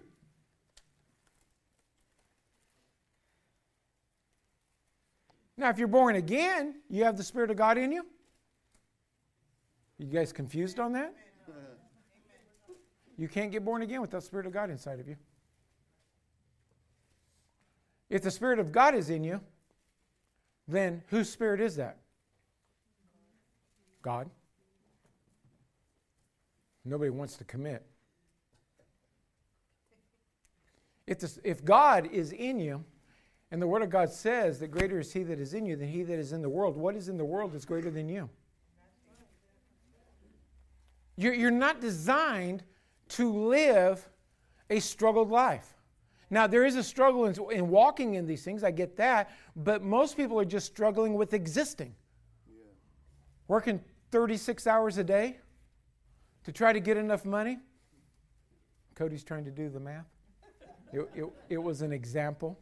[5.56, 8.06] Now, if you're born again, you have the Spirit of God in you.
[9.98, 11.14] You guys confused on that?
[13.18, 15.16] You can't get born again without the Spirit of God inside of you.
[18.12, 19.40] If the Spirit of God is in you,
[20.68, 21.96] then whose spirit is that?
[24.02, 24.28] God.
[26.84, 27.86] Nobody wants to commit.
[31.06, 32.84] If, if God is in you,
[33.50, 35.88] and the Word of God says that greater is He that is in you than
[35.88, 38.28] He that is in the world, what is in the world is greater than you.
[41.16, 42.62] You're, you're not designed
[43.08, 44.06] to live
[44.68, 45.78] a struggled life.
[46.32, 49.82] Now, there is a struggle in, in, walking in these things, I get that, but
[49.82, 51.94] most people are just struggling with existing.
[52.48, 52.54] Yeah.
[53.48, 55.36] Working 36 hours a day,
[56.44, 57.58] to try to get enough money.
[58.94, 60.06] Cody's trying to do the math.
[60.90, 62.58] It, it, it was an example.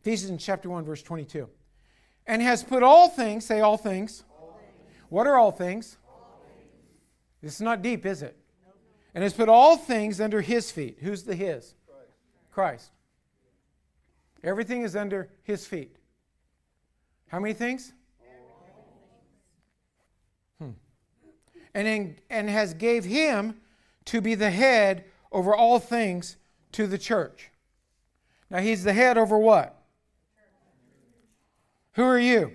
[0.00, 1.46] Ephesians chapter 1, verse 22.
[2.26, 4.24] And has put all things, say all things.
[4.40, 5.02] All things.
[5.10, 5.98] What are all things?
[6.08, 6.70] all things?
[7.42, 8.41] This is not deep, is it?
[9.14, 10.98] And has put all things under his feet.
[11.00, 11.74] Who's the his?
[11.86, 12.10] Christ.
[12.50, 12.90] Christ.
[14.42, 15.96] Everything is under his feet.
[17.28, 17.92] How many things?
[20.58, 20.70] Hmm.
[21.74, 23.60] and, in, and has gave him
[24.06, 26.36] to be the head over all things
[26.72, 27.50] to the church.
[28.50, 29.82] Now he's the head over what?
[31.92, 32.52] Who are you?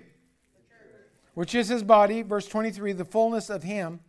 [1.34, 4.00] Which is his body, verse 23, the fullness of him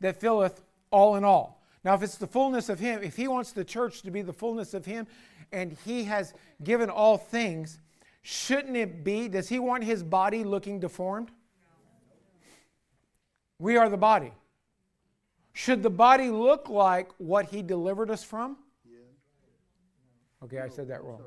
[0.00, 1.57] that filleth all in all.
[1.88, 4.34] Now, if it's the fullness of him, if he wants the church to be the
[4.34, 5.06] fullness of him
[5.52, 7.78] and he has given all things,
[8.20, 9.26] shouldn't it be?
[9.26, 11.30] Does he want his body looking deformed?
[13.58, 14.34] We are the body.
[15.54, 18.58] Should the body look like what he delivered us from?
[20.44, 21.22] Okay, I said that wrong.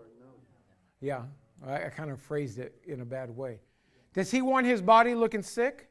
[0.99, 1.24] Yeah,
[1.66, 3.57] I, I kind of phrased it in a bad way.
[4.14, 5.89] Does he want his body looking sick?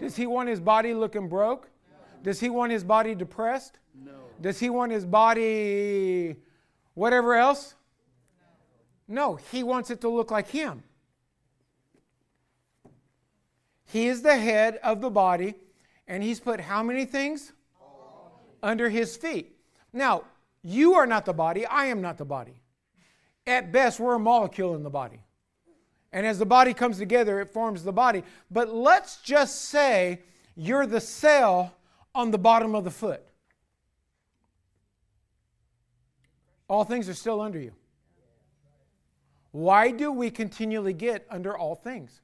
[0.00, 1.69] Does he want his body looking broke?
[2.20, 2.24] No.
[2.24, 3.78] Does he want his body depressed?
[3.94, 4.12] No.
[4.40, 6.36] Does he want his body
[6.94, 7.74] whatever else?
[9.08, 10.82] No, he wants it to look like him.
[13.86, 15.54] He is the head of the body,
[16.06, 17.52] and he's put how many things?
[17.80, 18.40] All.
[18.62, 19.56] Under his feet.
[19.92, 20.22] Now,
[20.62, 22.60] you are not the body, I am not the body.
[23.46, 25.20] At best, we're a molecule in the body.
[26.12, 28.22] And as the body comes together, it forms the body.
[28.50, 30.20] But let's just say
[30.54, 31.74] you're the cell
[32.14, 33.22] on the bottom of the foot.
[36.68, 37.72] All things are still under you.
[39.52, 42.20] Why do we continually get under all things?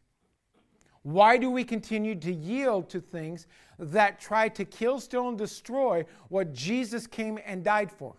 [1.03, 3.47] Why do we continue to yield to things
[3.79, 8.17] that try to kill, steal, and destroy what Jesus came and died for?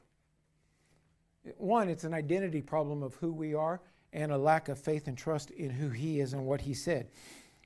[1.57, 3.81] One, it's an identity problem of who we are
[4.13, 7.07] and a lack of faith and trust in who He is and what He said.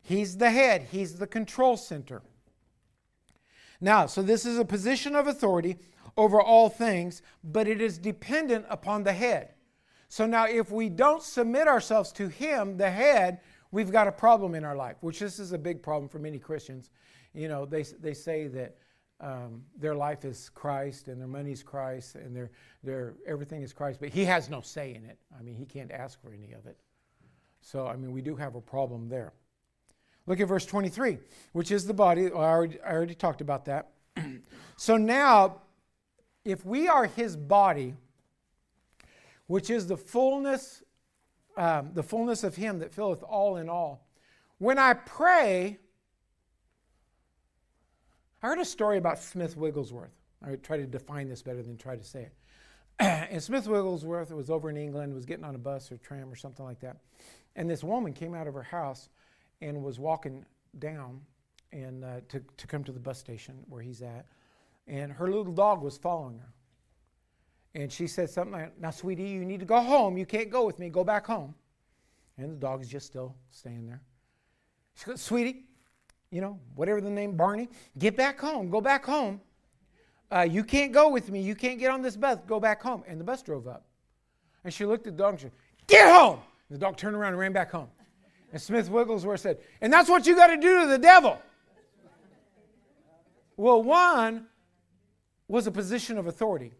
[0.02, 2.22] He's the head, He's the control center.
[3.82, 5.77] Now, so this is a position of authority
[6.15, 9.55] over all things, but it is dependent upon the head.
[10.07, 13.39] So now, if we don't submit ourselves to Him, the head,
[13.71, 16.38] we've got a problem in our life, which this is a big problem for many
[16.38, 16.89] Christians.
[17.34, 18.75] You know, they, they say that
[19.21, 22.51] um, their life is Christ and their money is Christ and their,
[22.84, 25.17] their everything is Christ, but He has no say in it.
[25.38, 26.77] I mean, He can't ask for any of it.
[27.61, 29.34] So, I mean, we do have a problem there.
[30.28, 31.17] Look at verse 23,
[31.53, 32.28] which is the body.
[32.28, 33.89] I already, I already talked about that.
[34.78, 35.61] so now,
[36.45, 37.95] if we are his body,
[39.47, 40.84] which is the fullness,
[41.57, 44.07] um, the fullness of him that filleth all in all,
[44.59, 45.80] when I pray,
[48.43, 50.13] I heard a story about Smith Wigglesworth.
[50.45, 52.34] I try to define this better than try to say it.
[52.99, 56.36] and Smith Wigglesworth was over in England, was getting on a bus or tram or
[56.36, 56.97] something like that.
[57.55, 59.09] And this woman came out of her house
[59.62, 60.45] and was walking
[60.80, 61.22] down
[61.72, 64.26] and uh, to, to come to the bus station where he's at.
[64.88, 66.53] And her little dog was following her.
[67.74, 70.18] And she said something like, Now, sweetie, you need to go home.
[70.18, 70.89] You can't go with me.
[70.89, 71.55] Go back home.
[72.38, 74.01] And the dog is just still staying there.
[74.95, 75.64] She goes, Sweetie,
[76.32, 78.70] you know, whatever the name, Barney, get back home.
[78.70, 79.39] Go back home.
[80.30, 81.41] Uh, you can't go with me.
[81.41, 82.39] You can't get on this bus.
[82.47, 83.03] Go back home.
[83.07, 83.86] And the bus drove up.
[84.64, 85.53] And she looked at the dog and she said,
[85.88, 86.39] Get home.
[86.70, 87.89] And the dog turned around and ran back home.
[88.52, 91.39] And Smith Wigglesworth said, And that's what you got to do to the devil.
[93.58, 94.47] Well, one
[95.47, 96.74] was a position of authority,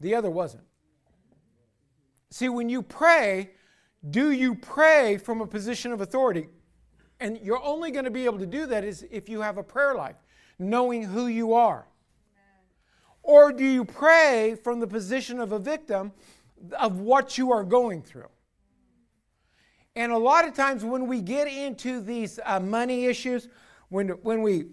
[0.00, 0.64] the other wasn't.
[2.30, 3.50] See, when you pray,
[4.10, 6.48] do you pray from a position of authority?
[7.18, 9.62] And you're only going to be able to do that is if you have a
[9.62, 10.16] prayer life,
[10.58, 11.86] knowing who you are.
[13.22, 16.12] Or do you pray from the position of a victim
[16.78, 18.28] of what you are going through?
[19.96, 23.48] And a lot of times when we get into these uh, money issues,
[23.88, 24.66] when, when we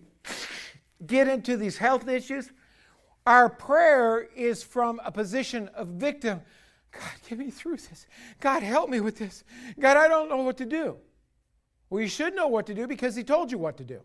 [1.06, 2.52] get into these health issues,
[3.26, 6.42] our prayer is from a position of victim.
[6.92, 8.06] God, get me through this.
[8.42, 9.46] God, help me with this.
[9.80, 10.98] God, I don't know what to do.
[11.90, 14.02] Well, you should know what to do because He told you what to do.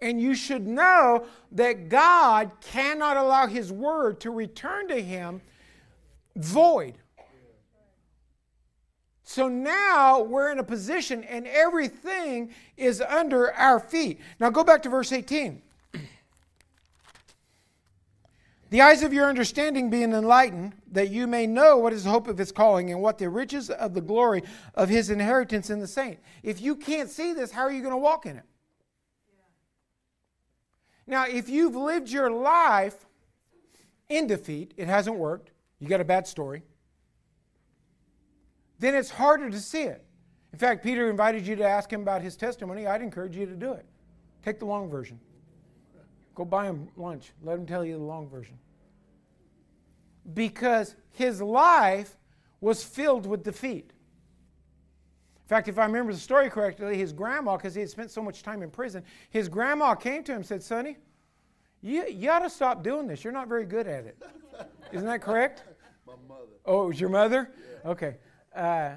[0.00, 5.42] And you should know that God cannot allow His word to return to Him
[6.36, 6.96] void.
[9.30, 14.18] So now we're in a position and everything is under our feet.
[14.40, 15.62] Now go back to verse 18.
[18.70, 22.26] The eyes of your understanding being enlightened, that you may know what is the hope
[22.26, 24.42] of his calling and what the riches of the glory
[24.74, 26.18] of his inheritance in the saint.
[26.42, 28.44] If you can't see this, how are you going to walk in it?
[31.06, 33.06] Now, if you've lived your life
[34.08, 36.64] in defeat, it hasn't worked, you got a bad story
[38.80, 40.04] then it's harder to see it.
[40.52, 42.86] In fact, Peter invited you to ask him about his testimony.
[42.86, 43.86] I'd encourage you to do it.
[44.42, 45.20] Take the long version.
[46.34, 47.32] Go buy him lunch.
[47.42, 48.58] Let him tell you the long version.
[50.34, 52.16] Because his life
[52.60, 53.92] was filled with defeat.
[55.36, 58.22] In fact, if I remember the story correctly, his grandma, because he had spent so
[58.22, 60.96] much time in prison, his grandma came to him and said, Sonny,
[61.82, 63.24] you, you ought to stop doing this.
[63.24, 64.22] You're not very good at it.
[64.92, 65.64] Isn't that correct?
[66.06, 66.52] My mother.
[66.64, 67.50] Oh, it was your mother?
[67.84, 67.90] Yeah.
[67.90, 68.16] Okay.
[68.54, 68.96] Uh,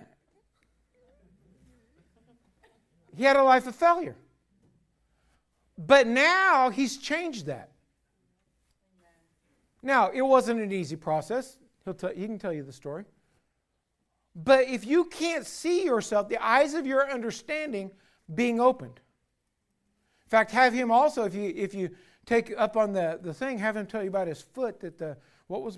[3.16, 4.16] he had a life of failure.
[5.78, 7.72] But now he's changed that.
[9.82, 11.58] Now, it wasn't an easy process.
[11.84, 13.04] He'll he can tell you the story.
[14.36, 17.91] But if you can't see yourself, the eyes of your understanding
[18.34, 18.99] being opened.
[20.26, 21.89] In fact, have him also, if you, if you
[22.26, 25.18] take up on the, the thing, have him tell you about his foot that the,
[25.47, 25.78] what was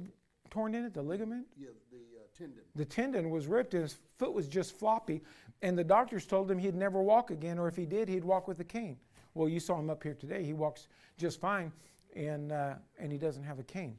[0.50, 0.94] torn in it?
[0.94, 1.48] The ligament?
[1.58, 1.98] Yeah, the
[2.38, 2.62] tendon.
[2.76, 5.22] The tendon was ripped and his foot was just floppy.
[5.62, 8.48] And the doctors told him he'd never walk again, or if he did, he'd walk
[8.48, 8.98] with a cane.
[9.34, 10.44] Well, you saw him up here today.
[10.44, 11.72] He walks just fine,
[12.16, 13.98] and, uh, and he doesn't have a cane.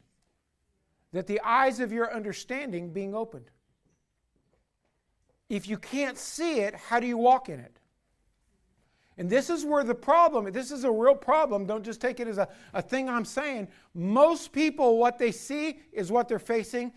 [1.12, 3.50] That the eyes of your understanding being opened.
[5.48, 7.78] If you can't see it, how do you walk in it?
[9.18, 11.64] And this is where the problem, this is a real problem.
[11.64, 13.68] Don't just take it as a, a thing I'm saying.
[13.94, 16.92] Most people, what they see is what they're facing,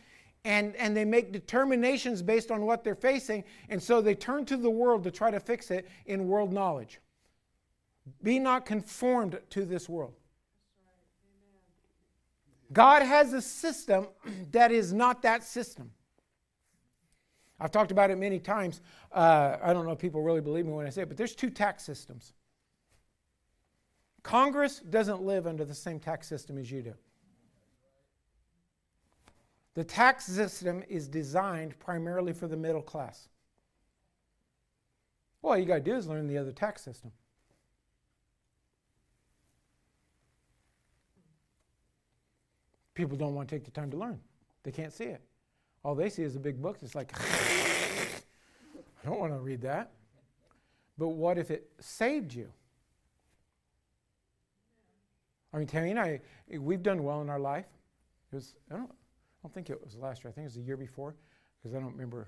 [0.45, 4.57] and, and they make determinations based on what they're facing, and so they turn to
[4.57, 6.99] the world to try to fix it in world knowledge.
[8.23, 10.13] Be not conformed to this world.
[12.71, 14.07] God has a system
[14.51, 15.91] that is not that system.
[17.59, 18.81] I've talked about it many times.
[19.11, 21.35] Uh, I don't know if people really believe me when I say it, but there's
[21.35, 22.33] two tax systems.
[24.23, 26.93] Congress doesn't live under the same tax system as you do.
[29.79, 33.29] The tax system is designed primarily for the middle class.
[35.41, 37.13] Well, all you got to do is learn the other tax system.
[42.93, 44.19] People don't want to take the time to learn.
[44.63, 45.21] They can't see it.
[45.85, 46.79] All they see is a big book.
[46.81, 49.91] It's like, I don't want to read that.
[50.97, 52.51] But what if it saved you?
[55.53, 56.19] I mean, Tammy and I,
[56.51, 57.67] we've done well in our life.
[58.33, 58.91] It was, I don't,
[59.39, 60.31] I don't think it was last year.
[60.31, 61.15] I think it was the year before,
[61.57, 62.27] because I don't remember.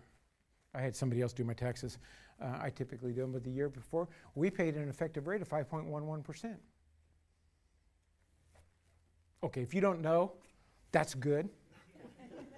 [0.73, 1.97] I had somebody else do my taxes.
[2.41, 5.49] Uh, I typically do them, but the year before, we paid an effective rate of
[5.49, 6.55] 5.11%.
[9.43, 10.31] Okay, if you don't know,
[10.91, 11.49] that's good.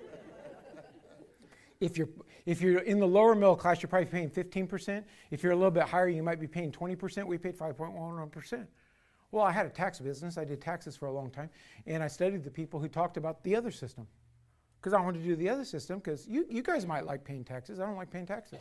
[1.79, 2.09] if you're
[2.45, 5.03] if you're in the lower middle class, you're probably paying 15%.
[5.31, 7.25] If you're a little bit higher, you might be paying 20%.
[7.25, 8.67] We paid 5.11%.
[9.31, 10.37] Well, I had a tax business.
[10.37, 11.49] I did taxes for a long time,
[11.87, 14.07] and I studied the people who talked about the other system.
[14.83, 17.45] Because I wanted to do the other system, because you, you guys might like paying
[17.45, 17.79] taxes.
[17.79, 18.59] I don't like paying taxes.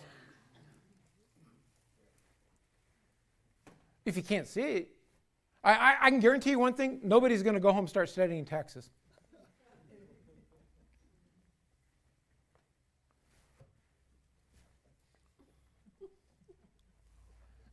[4.04, 4.88] If you can't see it,
[5.64, 8.08] I, I, I can guarantee you one thing nobody's going to go home and start
[8.08, 8.90] studying taxes.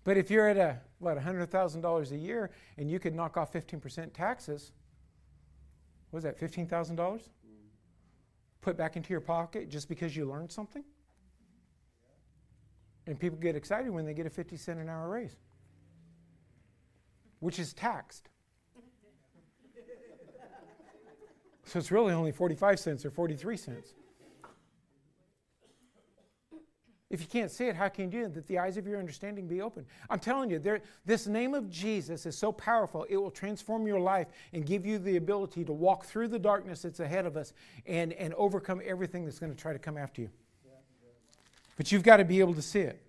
[0.04, 4.12] But if you're at a what $100,000 a year and you could knock off 15%
[4.12, 4.72] taxes,
[6.10, 7.30] what was that, $15,000?
[8.62, 10.84] Put back into your pocket just because you learned something?
[13.08, 15.36] And people get excited when they get a 50 cent an hour raise,
[17.40, 18.30] which is taxed.
[21.66, 23.94] so it's really only 45 cents or 43 cents.
[27.10, 28.36] If you can't see it, how can you do it?
[28.36, 29.86] That the eyes of your understanding be open.
[30.12, 34.00] I'm telling you, there, this name of Jesus is so powerful, it will transform your
[34.00, 37.54] life and give you the ability to walk through the darkness that's ahead of us
[37.88, 40.30] and, and overcome everything that's going to try to come after you.
[41.78, 43.02] But you've got to be able to see it.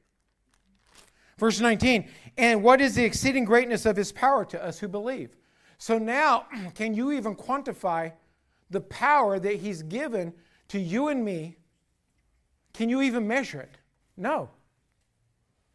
[1.37, 5.37] Verse 19, and what is the exceeding greatness of his power to us who believe?
[5.77, 8.13] So now, can you even quantify
[8.71, 10.33] the power that he's given
[10.69, 11.57] to you and me?
[12.73, 13.80] Can you even measure it?
[14.21, 14.51] No.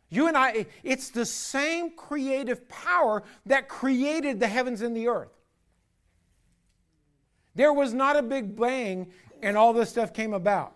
[0.09, 5.33] You and I, it's the same creative power that created the heavens and the earth.
[7.55, 10.75] There was not a big bang and all this stuff came about.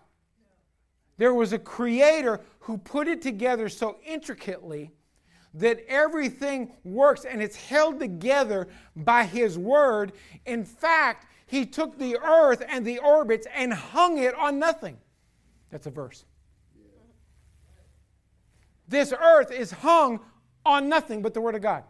[1.16, 4.90] There was a creator who put it together so intricately
[5.54, 10.12] that everything works and it's held together by his word.
[10.44, 14.96] In fact, he took the earth and the orbits and hung it on nothing.
[15.70, 16.24] That's a verse.
[18.90, 20.20] This earth is hung
[20.66, 21.84] on nothing but the Word of God.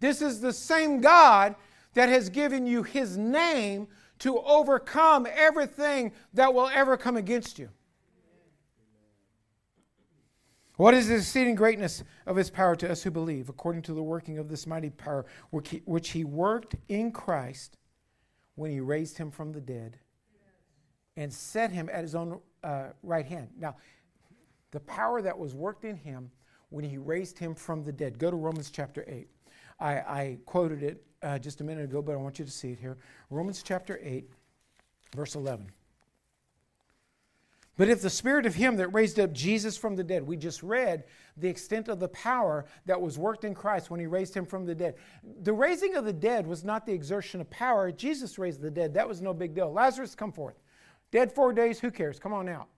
[0.00, 1.54] This is the same God
[1.94, 3.86] that has given you His name
[4.18, 7.68] to overcome everything that will ever come against you.
[10.76, 14.02] What is the exceeding greatness of his power to us who believe, according to the
[14.02, 17.76] working of this mighty power which he worked in Christ
[18.56, 19.98] when he raised him from the dead
[21.16, 23.50] and set him at his own uh, right hand?
[23.56, 23.76] Now,
[24.72, 26.30] the power that was worked in him
[26.70, 28.18] when he raised him from the dead.
[28.18, 29.28] Go to Romans chapter 8.
[29.78, 32.72] I, I quoted it uh, just a minute ago, but I want you to see
[32.72, 32.98] it here.
[33.30, 34.28] Romans chapter 8,
[35.14, 35.70] verse 11.
[37.76, 40.62] But if the spirit of him that raised up Jesus from the dead, we just
[40.62, 41.04] read
[41.36, 44.66] the extent of the power that was worked in Christ when he raised him from
[44.66, 44.96] the dead.
[45.42, 47.90] The raising of the dead was not the exertion of power.
[47.90, 48.92] Jesus raised the dead.
[48.94, 49.72] That was no big deal.
[49.72, 50.60] Lazarus, come forth.
[51.10, 52.18] Dead four days, who cares?
[52.18, 52.68] Come on out.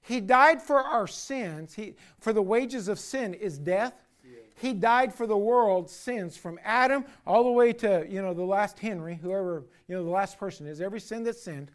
[0.00, 1.74] He died for our sins.
[1.74, 3.94] He, for the wages of sin is death.
[4.60, 8.42] He died for the world's sins from Adam all the way to, you know, the
[8.44, 11.70] last Henry, whoever, you know, the last person is, every sin that sinned.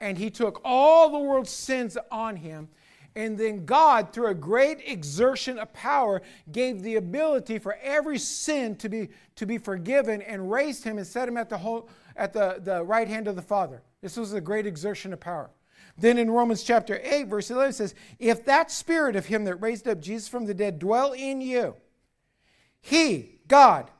[0.00, 2.68] And he took all the world's sins on him.
[3.16, 6.22] And then God, through a great exertion of power,
[6.52, 11.06] gave the ability for every sin to be, to be forgiven and raised him and
[11.06, 13.82] set him at the, whole, at the, the right hand of the Father.
[14.00, 15.50] This was a great exertion of power.
[16.00, 19.86] Then in Romans chapter 8, verse 11 says, If that spirit of him that raised
[19.86, 21.76] up Jesus from the dead dwell in you,
[22.80, 23.90] he, God,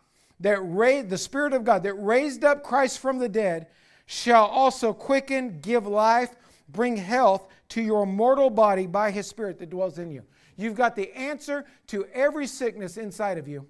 [0.41, 3.67] that raised the Spirit of God that raised up Christ from the dead,
[4.07, 6.35] shall also quicken, give life,
[6.69, 10.25] bring health to your mortal body by his Spirit that dwells in you.
[10.57, 13.67] You've got the answer to every sickness inside of you.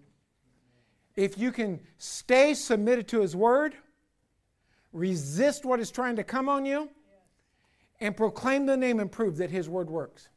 [1.17, 3.75] If you can stay submitted to his word,
[4.93, 6.89] resist what is trying to come on you,
[8.01, 10.29] and proclaim the name and prove that His word works.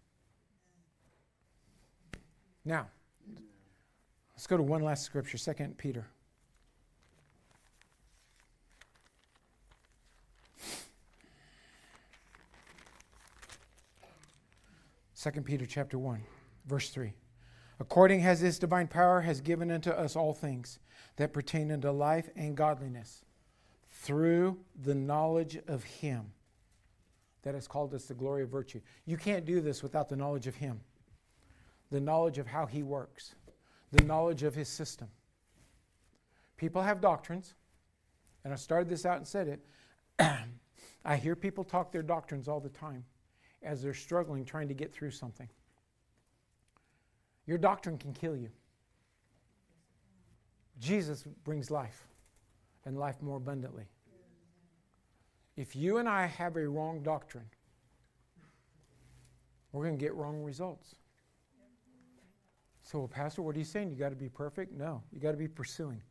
[2.66, 2.88] Now,
[4.34, 6.08] let's go to one last scripture, 2 Peter.
[15.14, 16.22] Second Peter chapter 1,
[16.66, 17.14] verse 3.
[17.80, 20.80] According as his divine power has given unto us all things
[21.16, 23.24] that pertain unto life and godliness,
[23.90, 26.34] through the knowledge of him
[27.44, 28.82] that has called us the glory of virtue.
[29.06, 30.80] You can't do this without the knowledge of him
[31.92, 33.36] the knowledge of how he works,
[33.92, 35.08] the knowledge of his system.
[36.58, 37.54] People have doctrines,
[38.44, 39.60] and I started this out and said it.
[41.06, 43.06] I hear people talk their doctrines all the time
[43.62, 45.48] as they're struggling trying to get through something.
[47.46, 48.50] Your doctrine can kill you.
[50.80, 52.08] Jesus brings life
[52.86, 53.86] and life more abundantly.
[55.56, 57.46] If you and I have a wrong doctrine,
[59.72, 60.96] we're going to get wrong results.
[62.82, 63.90] So, well, Pastor, what are you saying?
[63.90, 64.74] You got to be perfect?
[64.74, 66.02] No, you got to be pursuing.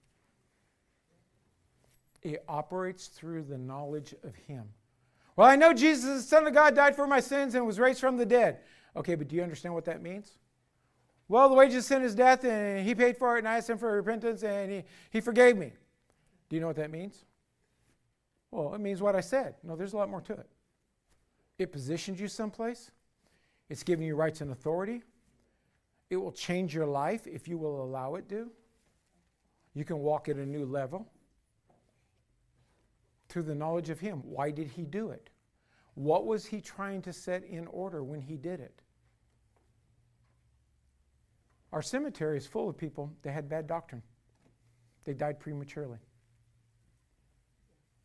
[2.22, 4.64] It operates through the knowledge of Him.
[5.36, 8.00] Well, I know Jesus, the Son of God, died for my sins and was raised
[8.00, 8.60] from the dead.
[8.96, 10.38] Okay, but do you understand what that means?
[11.28, 13.70] Well, the wages of sin is death, and He paid for it, and I asked
[13.70, 15.72] Him for repentance, and He, he forgave me.
[16.48, 17.24] Do you know what that means?
[18.52, 19.56] Well, it means what I said.
[19.64, 20.46] No, there's a lot more to it.
[21.58, 22.90] It positions you someplace,
[23.68, 25.02] it's giving you rights and authority,
[26.10, 28.50] it will change your life if you will allow it to.
[29.74, 31.10] You can walk at a new level
[33.28, 34.22] through the knowledge of Him.
[34.24, 35.30] Why did He do it?
[35.94, 38.82] What was He trying to set in order when He did it?
[41.72, 44.02] Our cemetery is full of people that had bad doctrine,
[45.04, 45.98] they died prematurely.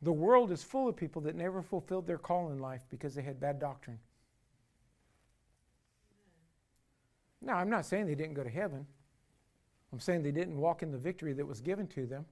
[0.02, 3.24] The world is full of people that never fulfilled their call in life because they
[3.24, 4.00] had bad doctrine.
[7.42, 8.86] Now, I'm not saying they didn't go to heaven.
[9.92, 12.26] I'm saying they didn't walk in the victory that was given to them.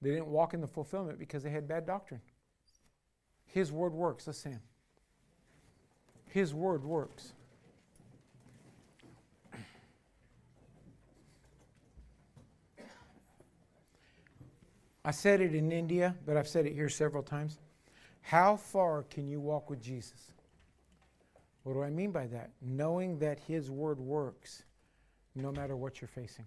[0.00, 2.20] They didn't walk in the fulfillment because they had bad doctrine.
[3.46, 4.26] His word works.
[4.26, 4.46] Let's.
[6.28, 7.32] His word works.
[15.06, 17.60] I said it in India, but I've said it here several times.
[18.22, 20.32] How far can you walk with Jesus?
[21.62, 22.50] What do I mean by that?
[22.60, 24.64] Knowing that His Word works
[25.36, 26.44] no matter what you're facing.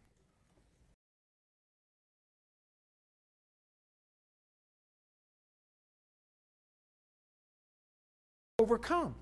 [8.60, 9.16] Overcome.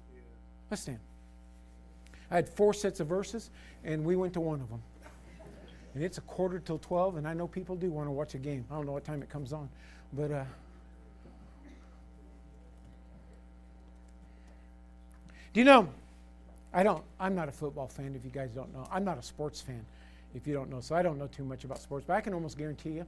[0.71, 0.99] Let's stand.
[2.31, 3.51] I had four sets of verses,
[3.83, 4.81] and we went to one of them.
[5.97, 8.37] And it's a quarter till 12, and I know people do want to watch a
[8.37, 8.63] game.
[8.69, 9.67] I don't know what time it comes on.
[10.13, 10.43] But uh,
[15.53, 15.89] Do you know?
[16.71, 17.03] I don't.
[17.19, 18.13] I'm not a football fan.
[18.15, 19.83] If you guys don't know, I'm not a sports fan.
[20.35, 22.05] If you don't know, so I don't know too much about sports.
[22.07, 23.05] But I can almost guarantee you.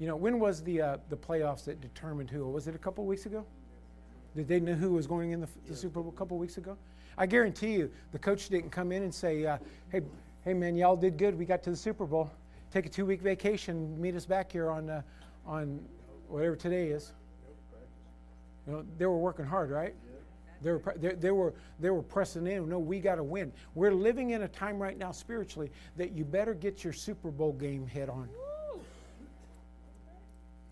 [0.00, 2.44] You know, when was the uh, the playoffs that determined who?
[2.48, 3.44] Was it a couple weeks ago?
[4.34, 6.76] Did they know who was going in the, the Super Bowl a couple weeks ago?
[7.16, 9.58] I guarantee you, the coach didn't come in and say, uh,
[9.92, 10.00] "Hey,
[10.44, 11.38] hey, man, y'all did good.
[11.38, 12.30] We got to the Super Bowl.
[12.70, 14.00] Take a two-week vacation.
[14.00, 15.02] Meet us back here on uh,
[15.46, 15.80] on
[16.28, 17.12] whatever today is."
[18.66, 19.94] You know, they were working hard, right?
[20.62, 22.68] They were, they, they, were, they were pressing in.
[22.68, 23.52] No, we got to win.
[23.74, 27.52] We're living in a time right now spiritually that you better get your Super Bowl
[27.52, 28.30] game head on.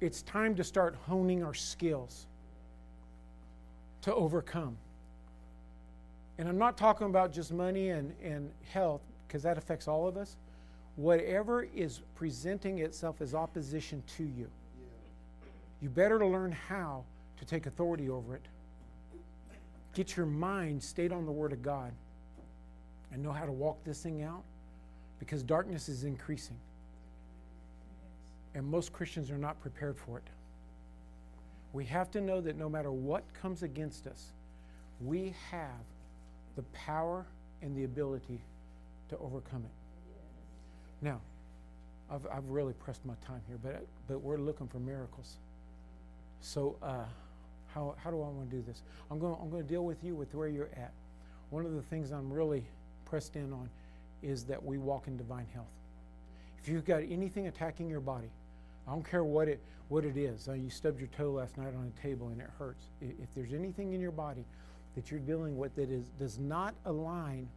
[0.01, 2.27] It's time to start honing our skills
[4.01, 4.79] to overcome.
[6.39, 9.03] And I'm not talking about just money and, and health,
[9.33, 10.37] because that affects all of us.
[10.97, 14.51] Whatever is presenting itself as opposition to you,
[15.81, 17.05] you better learn how
[17.39, 18.47] to take authority over it
[19.95, 21.93] Get your mind stayed on the Word of God
[23.13, 24.43] and know how to walk this thing out
[25.19, 26.57] because darkness is increasing.
[28.55, 30.25] And most Christians are not prepared for it.
[31.73, 34.33] We have to know that no matter what comes against us,
[35.01, 35.85] we have
[36.57, 37.27] the power
[37.61, 38.41] and the ability
[39.13, 41.05] to overcome it.
[41.05, 41.21] Now,
[42.11, 45.37] I've, I've really pressed my time here, but, but we're looking for miracles.
[46.41, 47.05] So, uh,
[47.75, 48.83] how, how do I want to do this?
[49.11, 50.93] I'm going, I'm going to deal with you with where you're at.
[51.51, 52.65] One of the things I'm really
[53.05, 53.69] pressed in on
[54.23, 55.67] is that we walk in divine health.
[56.59, 58.31] If you've got anything attacking your body,
[58.87, 60.49] I don't care what it, what it is.
[60.49, 62.85] Uh, you stubbed your toe last night on a table and it hurts.
[63.01, 64.45] If there's anything in your body
[64.95, 67.49] that you're dealing with that is, does not align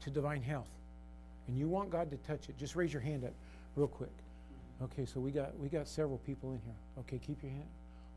[0.00, 0.68] to divine health,
[1.46, 3.32] and you want God to touch it, just raise your hand up
[3.76, 4.12] real quick.
[4.82, 6.74] Okay, so we got we got several people in here.
[7.00, 7.68] Okay, keep your hand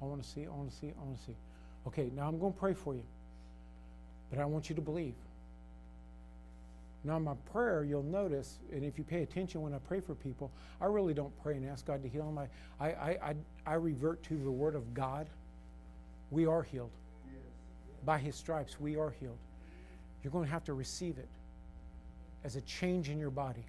[0.04, 1.36] I want to see, I want to see, I want to see.
[1.88, 3.04] Okay, now I'm going to pray for you.
[4.30, 5.14] But I want you to believe.
[7.06, 10.52] Now, my prayer, you'll notice, and if you pay attention when I pray for people,
[10.82, 12.38] I really don't pray and ask God to heal them.
[12.38, 15.28] I, I, I, I revert to the Word of God.
[16.32, 16.92] We are healed.
[18.06, 19.38] By His stripes, we are healed.
[20.22, 21.28] You're going to have to receive it
[22.44, 23.66] as a change in your body.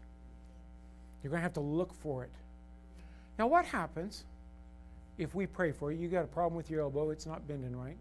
[1.22, 2.30] You're going to have to look for it.
[3.38, 4.24] Now, what happens
[5.18, 5.98] if we pray for you?
[5.98, 7.96] You got a problem with your elbow, it's not bending right.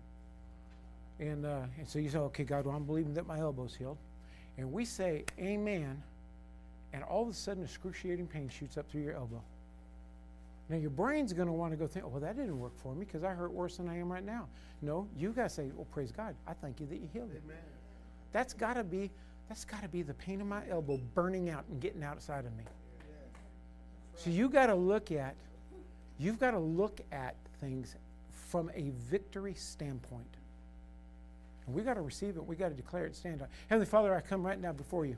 [1.19, 3.97] And, uh, and so you say, okay, God, well, I'm believing that my elbow's healed
[4.57, 6.01] and we say amen,
[6.93, 9.41] and all of a sudden excruciating pain shoots up through your elbow.
[10.69, 12.93] Now your brain's going to want to go think, oh, well, that didn't work for
[12.93, 14.47] me because I hurt worse than I am right now.
[14.82, 17.32] No, you got to say, well, praise God, I thank you that you healed.
[17.32, 17.57] Amen.
[18.32, 19.11] That's got to be
[19.48, 22.56] that's got to be the pain in my elbow burning out and getting outside of
[22.58, 22.64] me.
[24.16, 25.36] So you got to look at
[26.20, 27.96] you've got to look at things
[28.50, 30.28] from a victory standpoint.
[31.66, 32.46] And we got to receive it.
[32.46, 33.48] We got to declare it, stand on.
[33.70, 35.18] Heavenly Father, I come right now before you,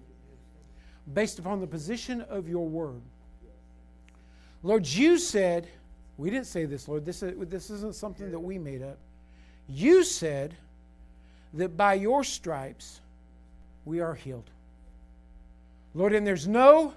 [1.14, 3.02] based upon the position of your word.
[4.64, 5.68] Lord, you said,
[6.18, 7.06] we didn't say this, Lord.
[7.06, 8.98] This, is, this isn't something that we made up.
[9.68, 10.56] You said
[11.54, 13.02] that by your stripes
[13.86, 14.50] we are healed.
[15.94, 16.94] Lord, and there's no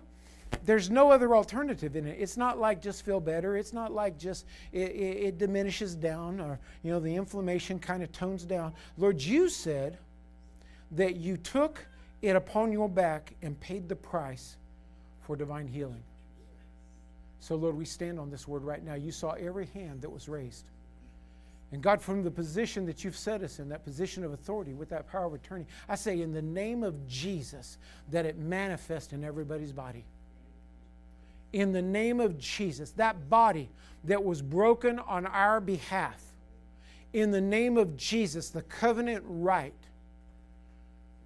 [0.64, 2.16] there's no other alternative in it.
[2.18, 3.56] It's not like just feel better.
[3.56, 8.02] It's not like just it, it, it diminishes down or, you know, the inflammation kind
[8.02, 8.72] of tones down.
[8.96, 9.98] Lord, you said
[10.92, 11.84] that you took
[12.22, 14.56] it upon your back and paid the price
[15.22, 16.02] for divine healing.
[17.40, 18.94] So, Lord, we stand on this word right now.
[18.94, 20.64] You saw every hand that was raised.
[21.70, 24.88] And God, from the position that you've set us in, that position of authority with
[24.88, 27.76] that power of attorney, I say in the name of Jesus
[28.10, 30.04] that it manifest in everybody's body.
[31.52, 33.68] In the name of Jesus, that body
[34.04, 36.22] that was broken on our behalf,
[37.12, 39.74] in the name of Jesus, the covenant right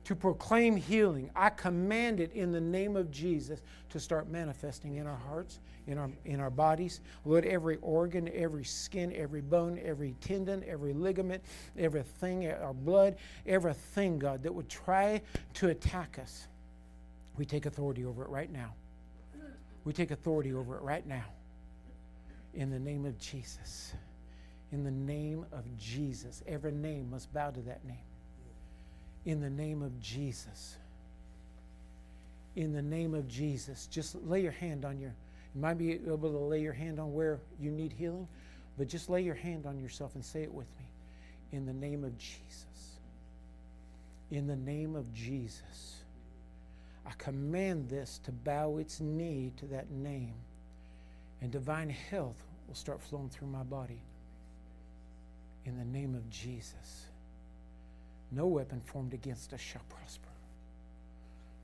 [0.04, 5.06] to proclaim healing, I command it in the name of Jesus to start manifesting in
[5.06, 7.00] our hearts, in our, in our bodies.
[7.24, 11.42] Lord, every organ, every skin, every bone, every tendon, every ligament,
[11.78, 15.20] everything, our blood, everything, God, that would try
[15.54, 16.48] to attack us,
[17.36, 18.74] we take authority over it right now.
[19.84, 21.24] We take authority over it right now.
[22.54, 23.94] In the name of Jesus.
[24.70, 26.42] In the name of Jesus.
[26.46, 27.96] Every name must bow to that name.
[29.24, 30.76] In the name of Jesus.
[32.56, 33.86] In the name of Jesus.
[33.86, 35.14] Just lay your hand on your,
[35.54, 38.26] you might be able to lay your hand on where you need healing,
[38.76, 40.86] but just lay your hand on yourself and say it with me.
[41.52, 42.66] In the name of Jesus.
[44.30, 46.02] In the name of Jesus.
[47.06, 50.34] I command this to bow its knee to that name,
[51.40, 54.00] and divine health will start flowing through my body.
[55.64, 57.06] In the name of Jesus.
[58.32, 60.28] No weapon formed against us shall prosper.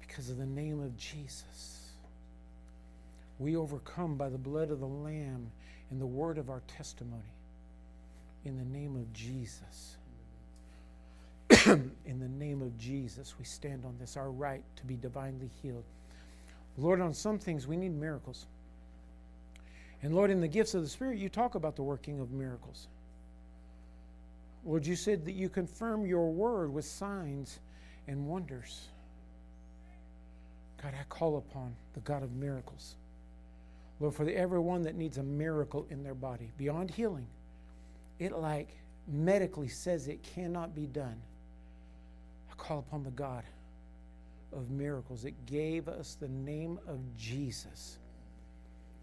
[0.00, 1.92] Because of the name of Jesus.
[3.38, 5.50] We overcome by the blood of the Lamb
[5.90, 7.22] and the word of our testimony.
[8.44, 9.96] In the name of Jesus.
[11.66, 15.84] in the name of Jesus, we stand on this, our right to be divinely healed.
[16.76, 18.46] Lord, on some things we need miracles.
[20.02, 22.86] And Lord, in the gifts of the Spirit, you talk about the working of miracles.
[24.68, 27.58] Lord, you said that you confirm your word with signs
[28.06, 28.88] and wonders.
[30.82, 32.96] God, I call upon the God of miracles.
[33.98, 37.26] Lord, for the, everyone that needs a miracle in their body, beyond healing,
[38.18, 38.68] it like
[39.06, 41.16] medically says it cannot be done
[42.50, 43.44] I call upon the God
[44.52, 47.96] of miracles that gave us the name of Jesus.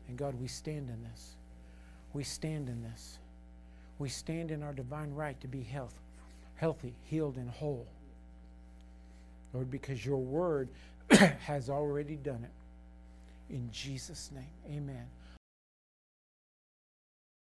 [0.08, 1.38] And God, we stand in this.
[2.14, 3.18] We stand in this.
[4.00, 5.94] We stand in our divine right to be health,
[6.56, 7.88] healthy, healed, and whole.
[9.54, 10.68] Lord, because your word
[11.12, 13.54] has already done it.
[13.54, 15.06] In Jesus' name, amen.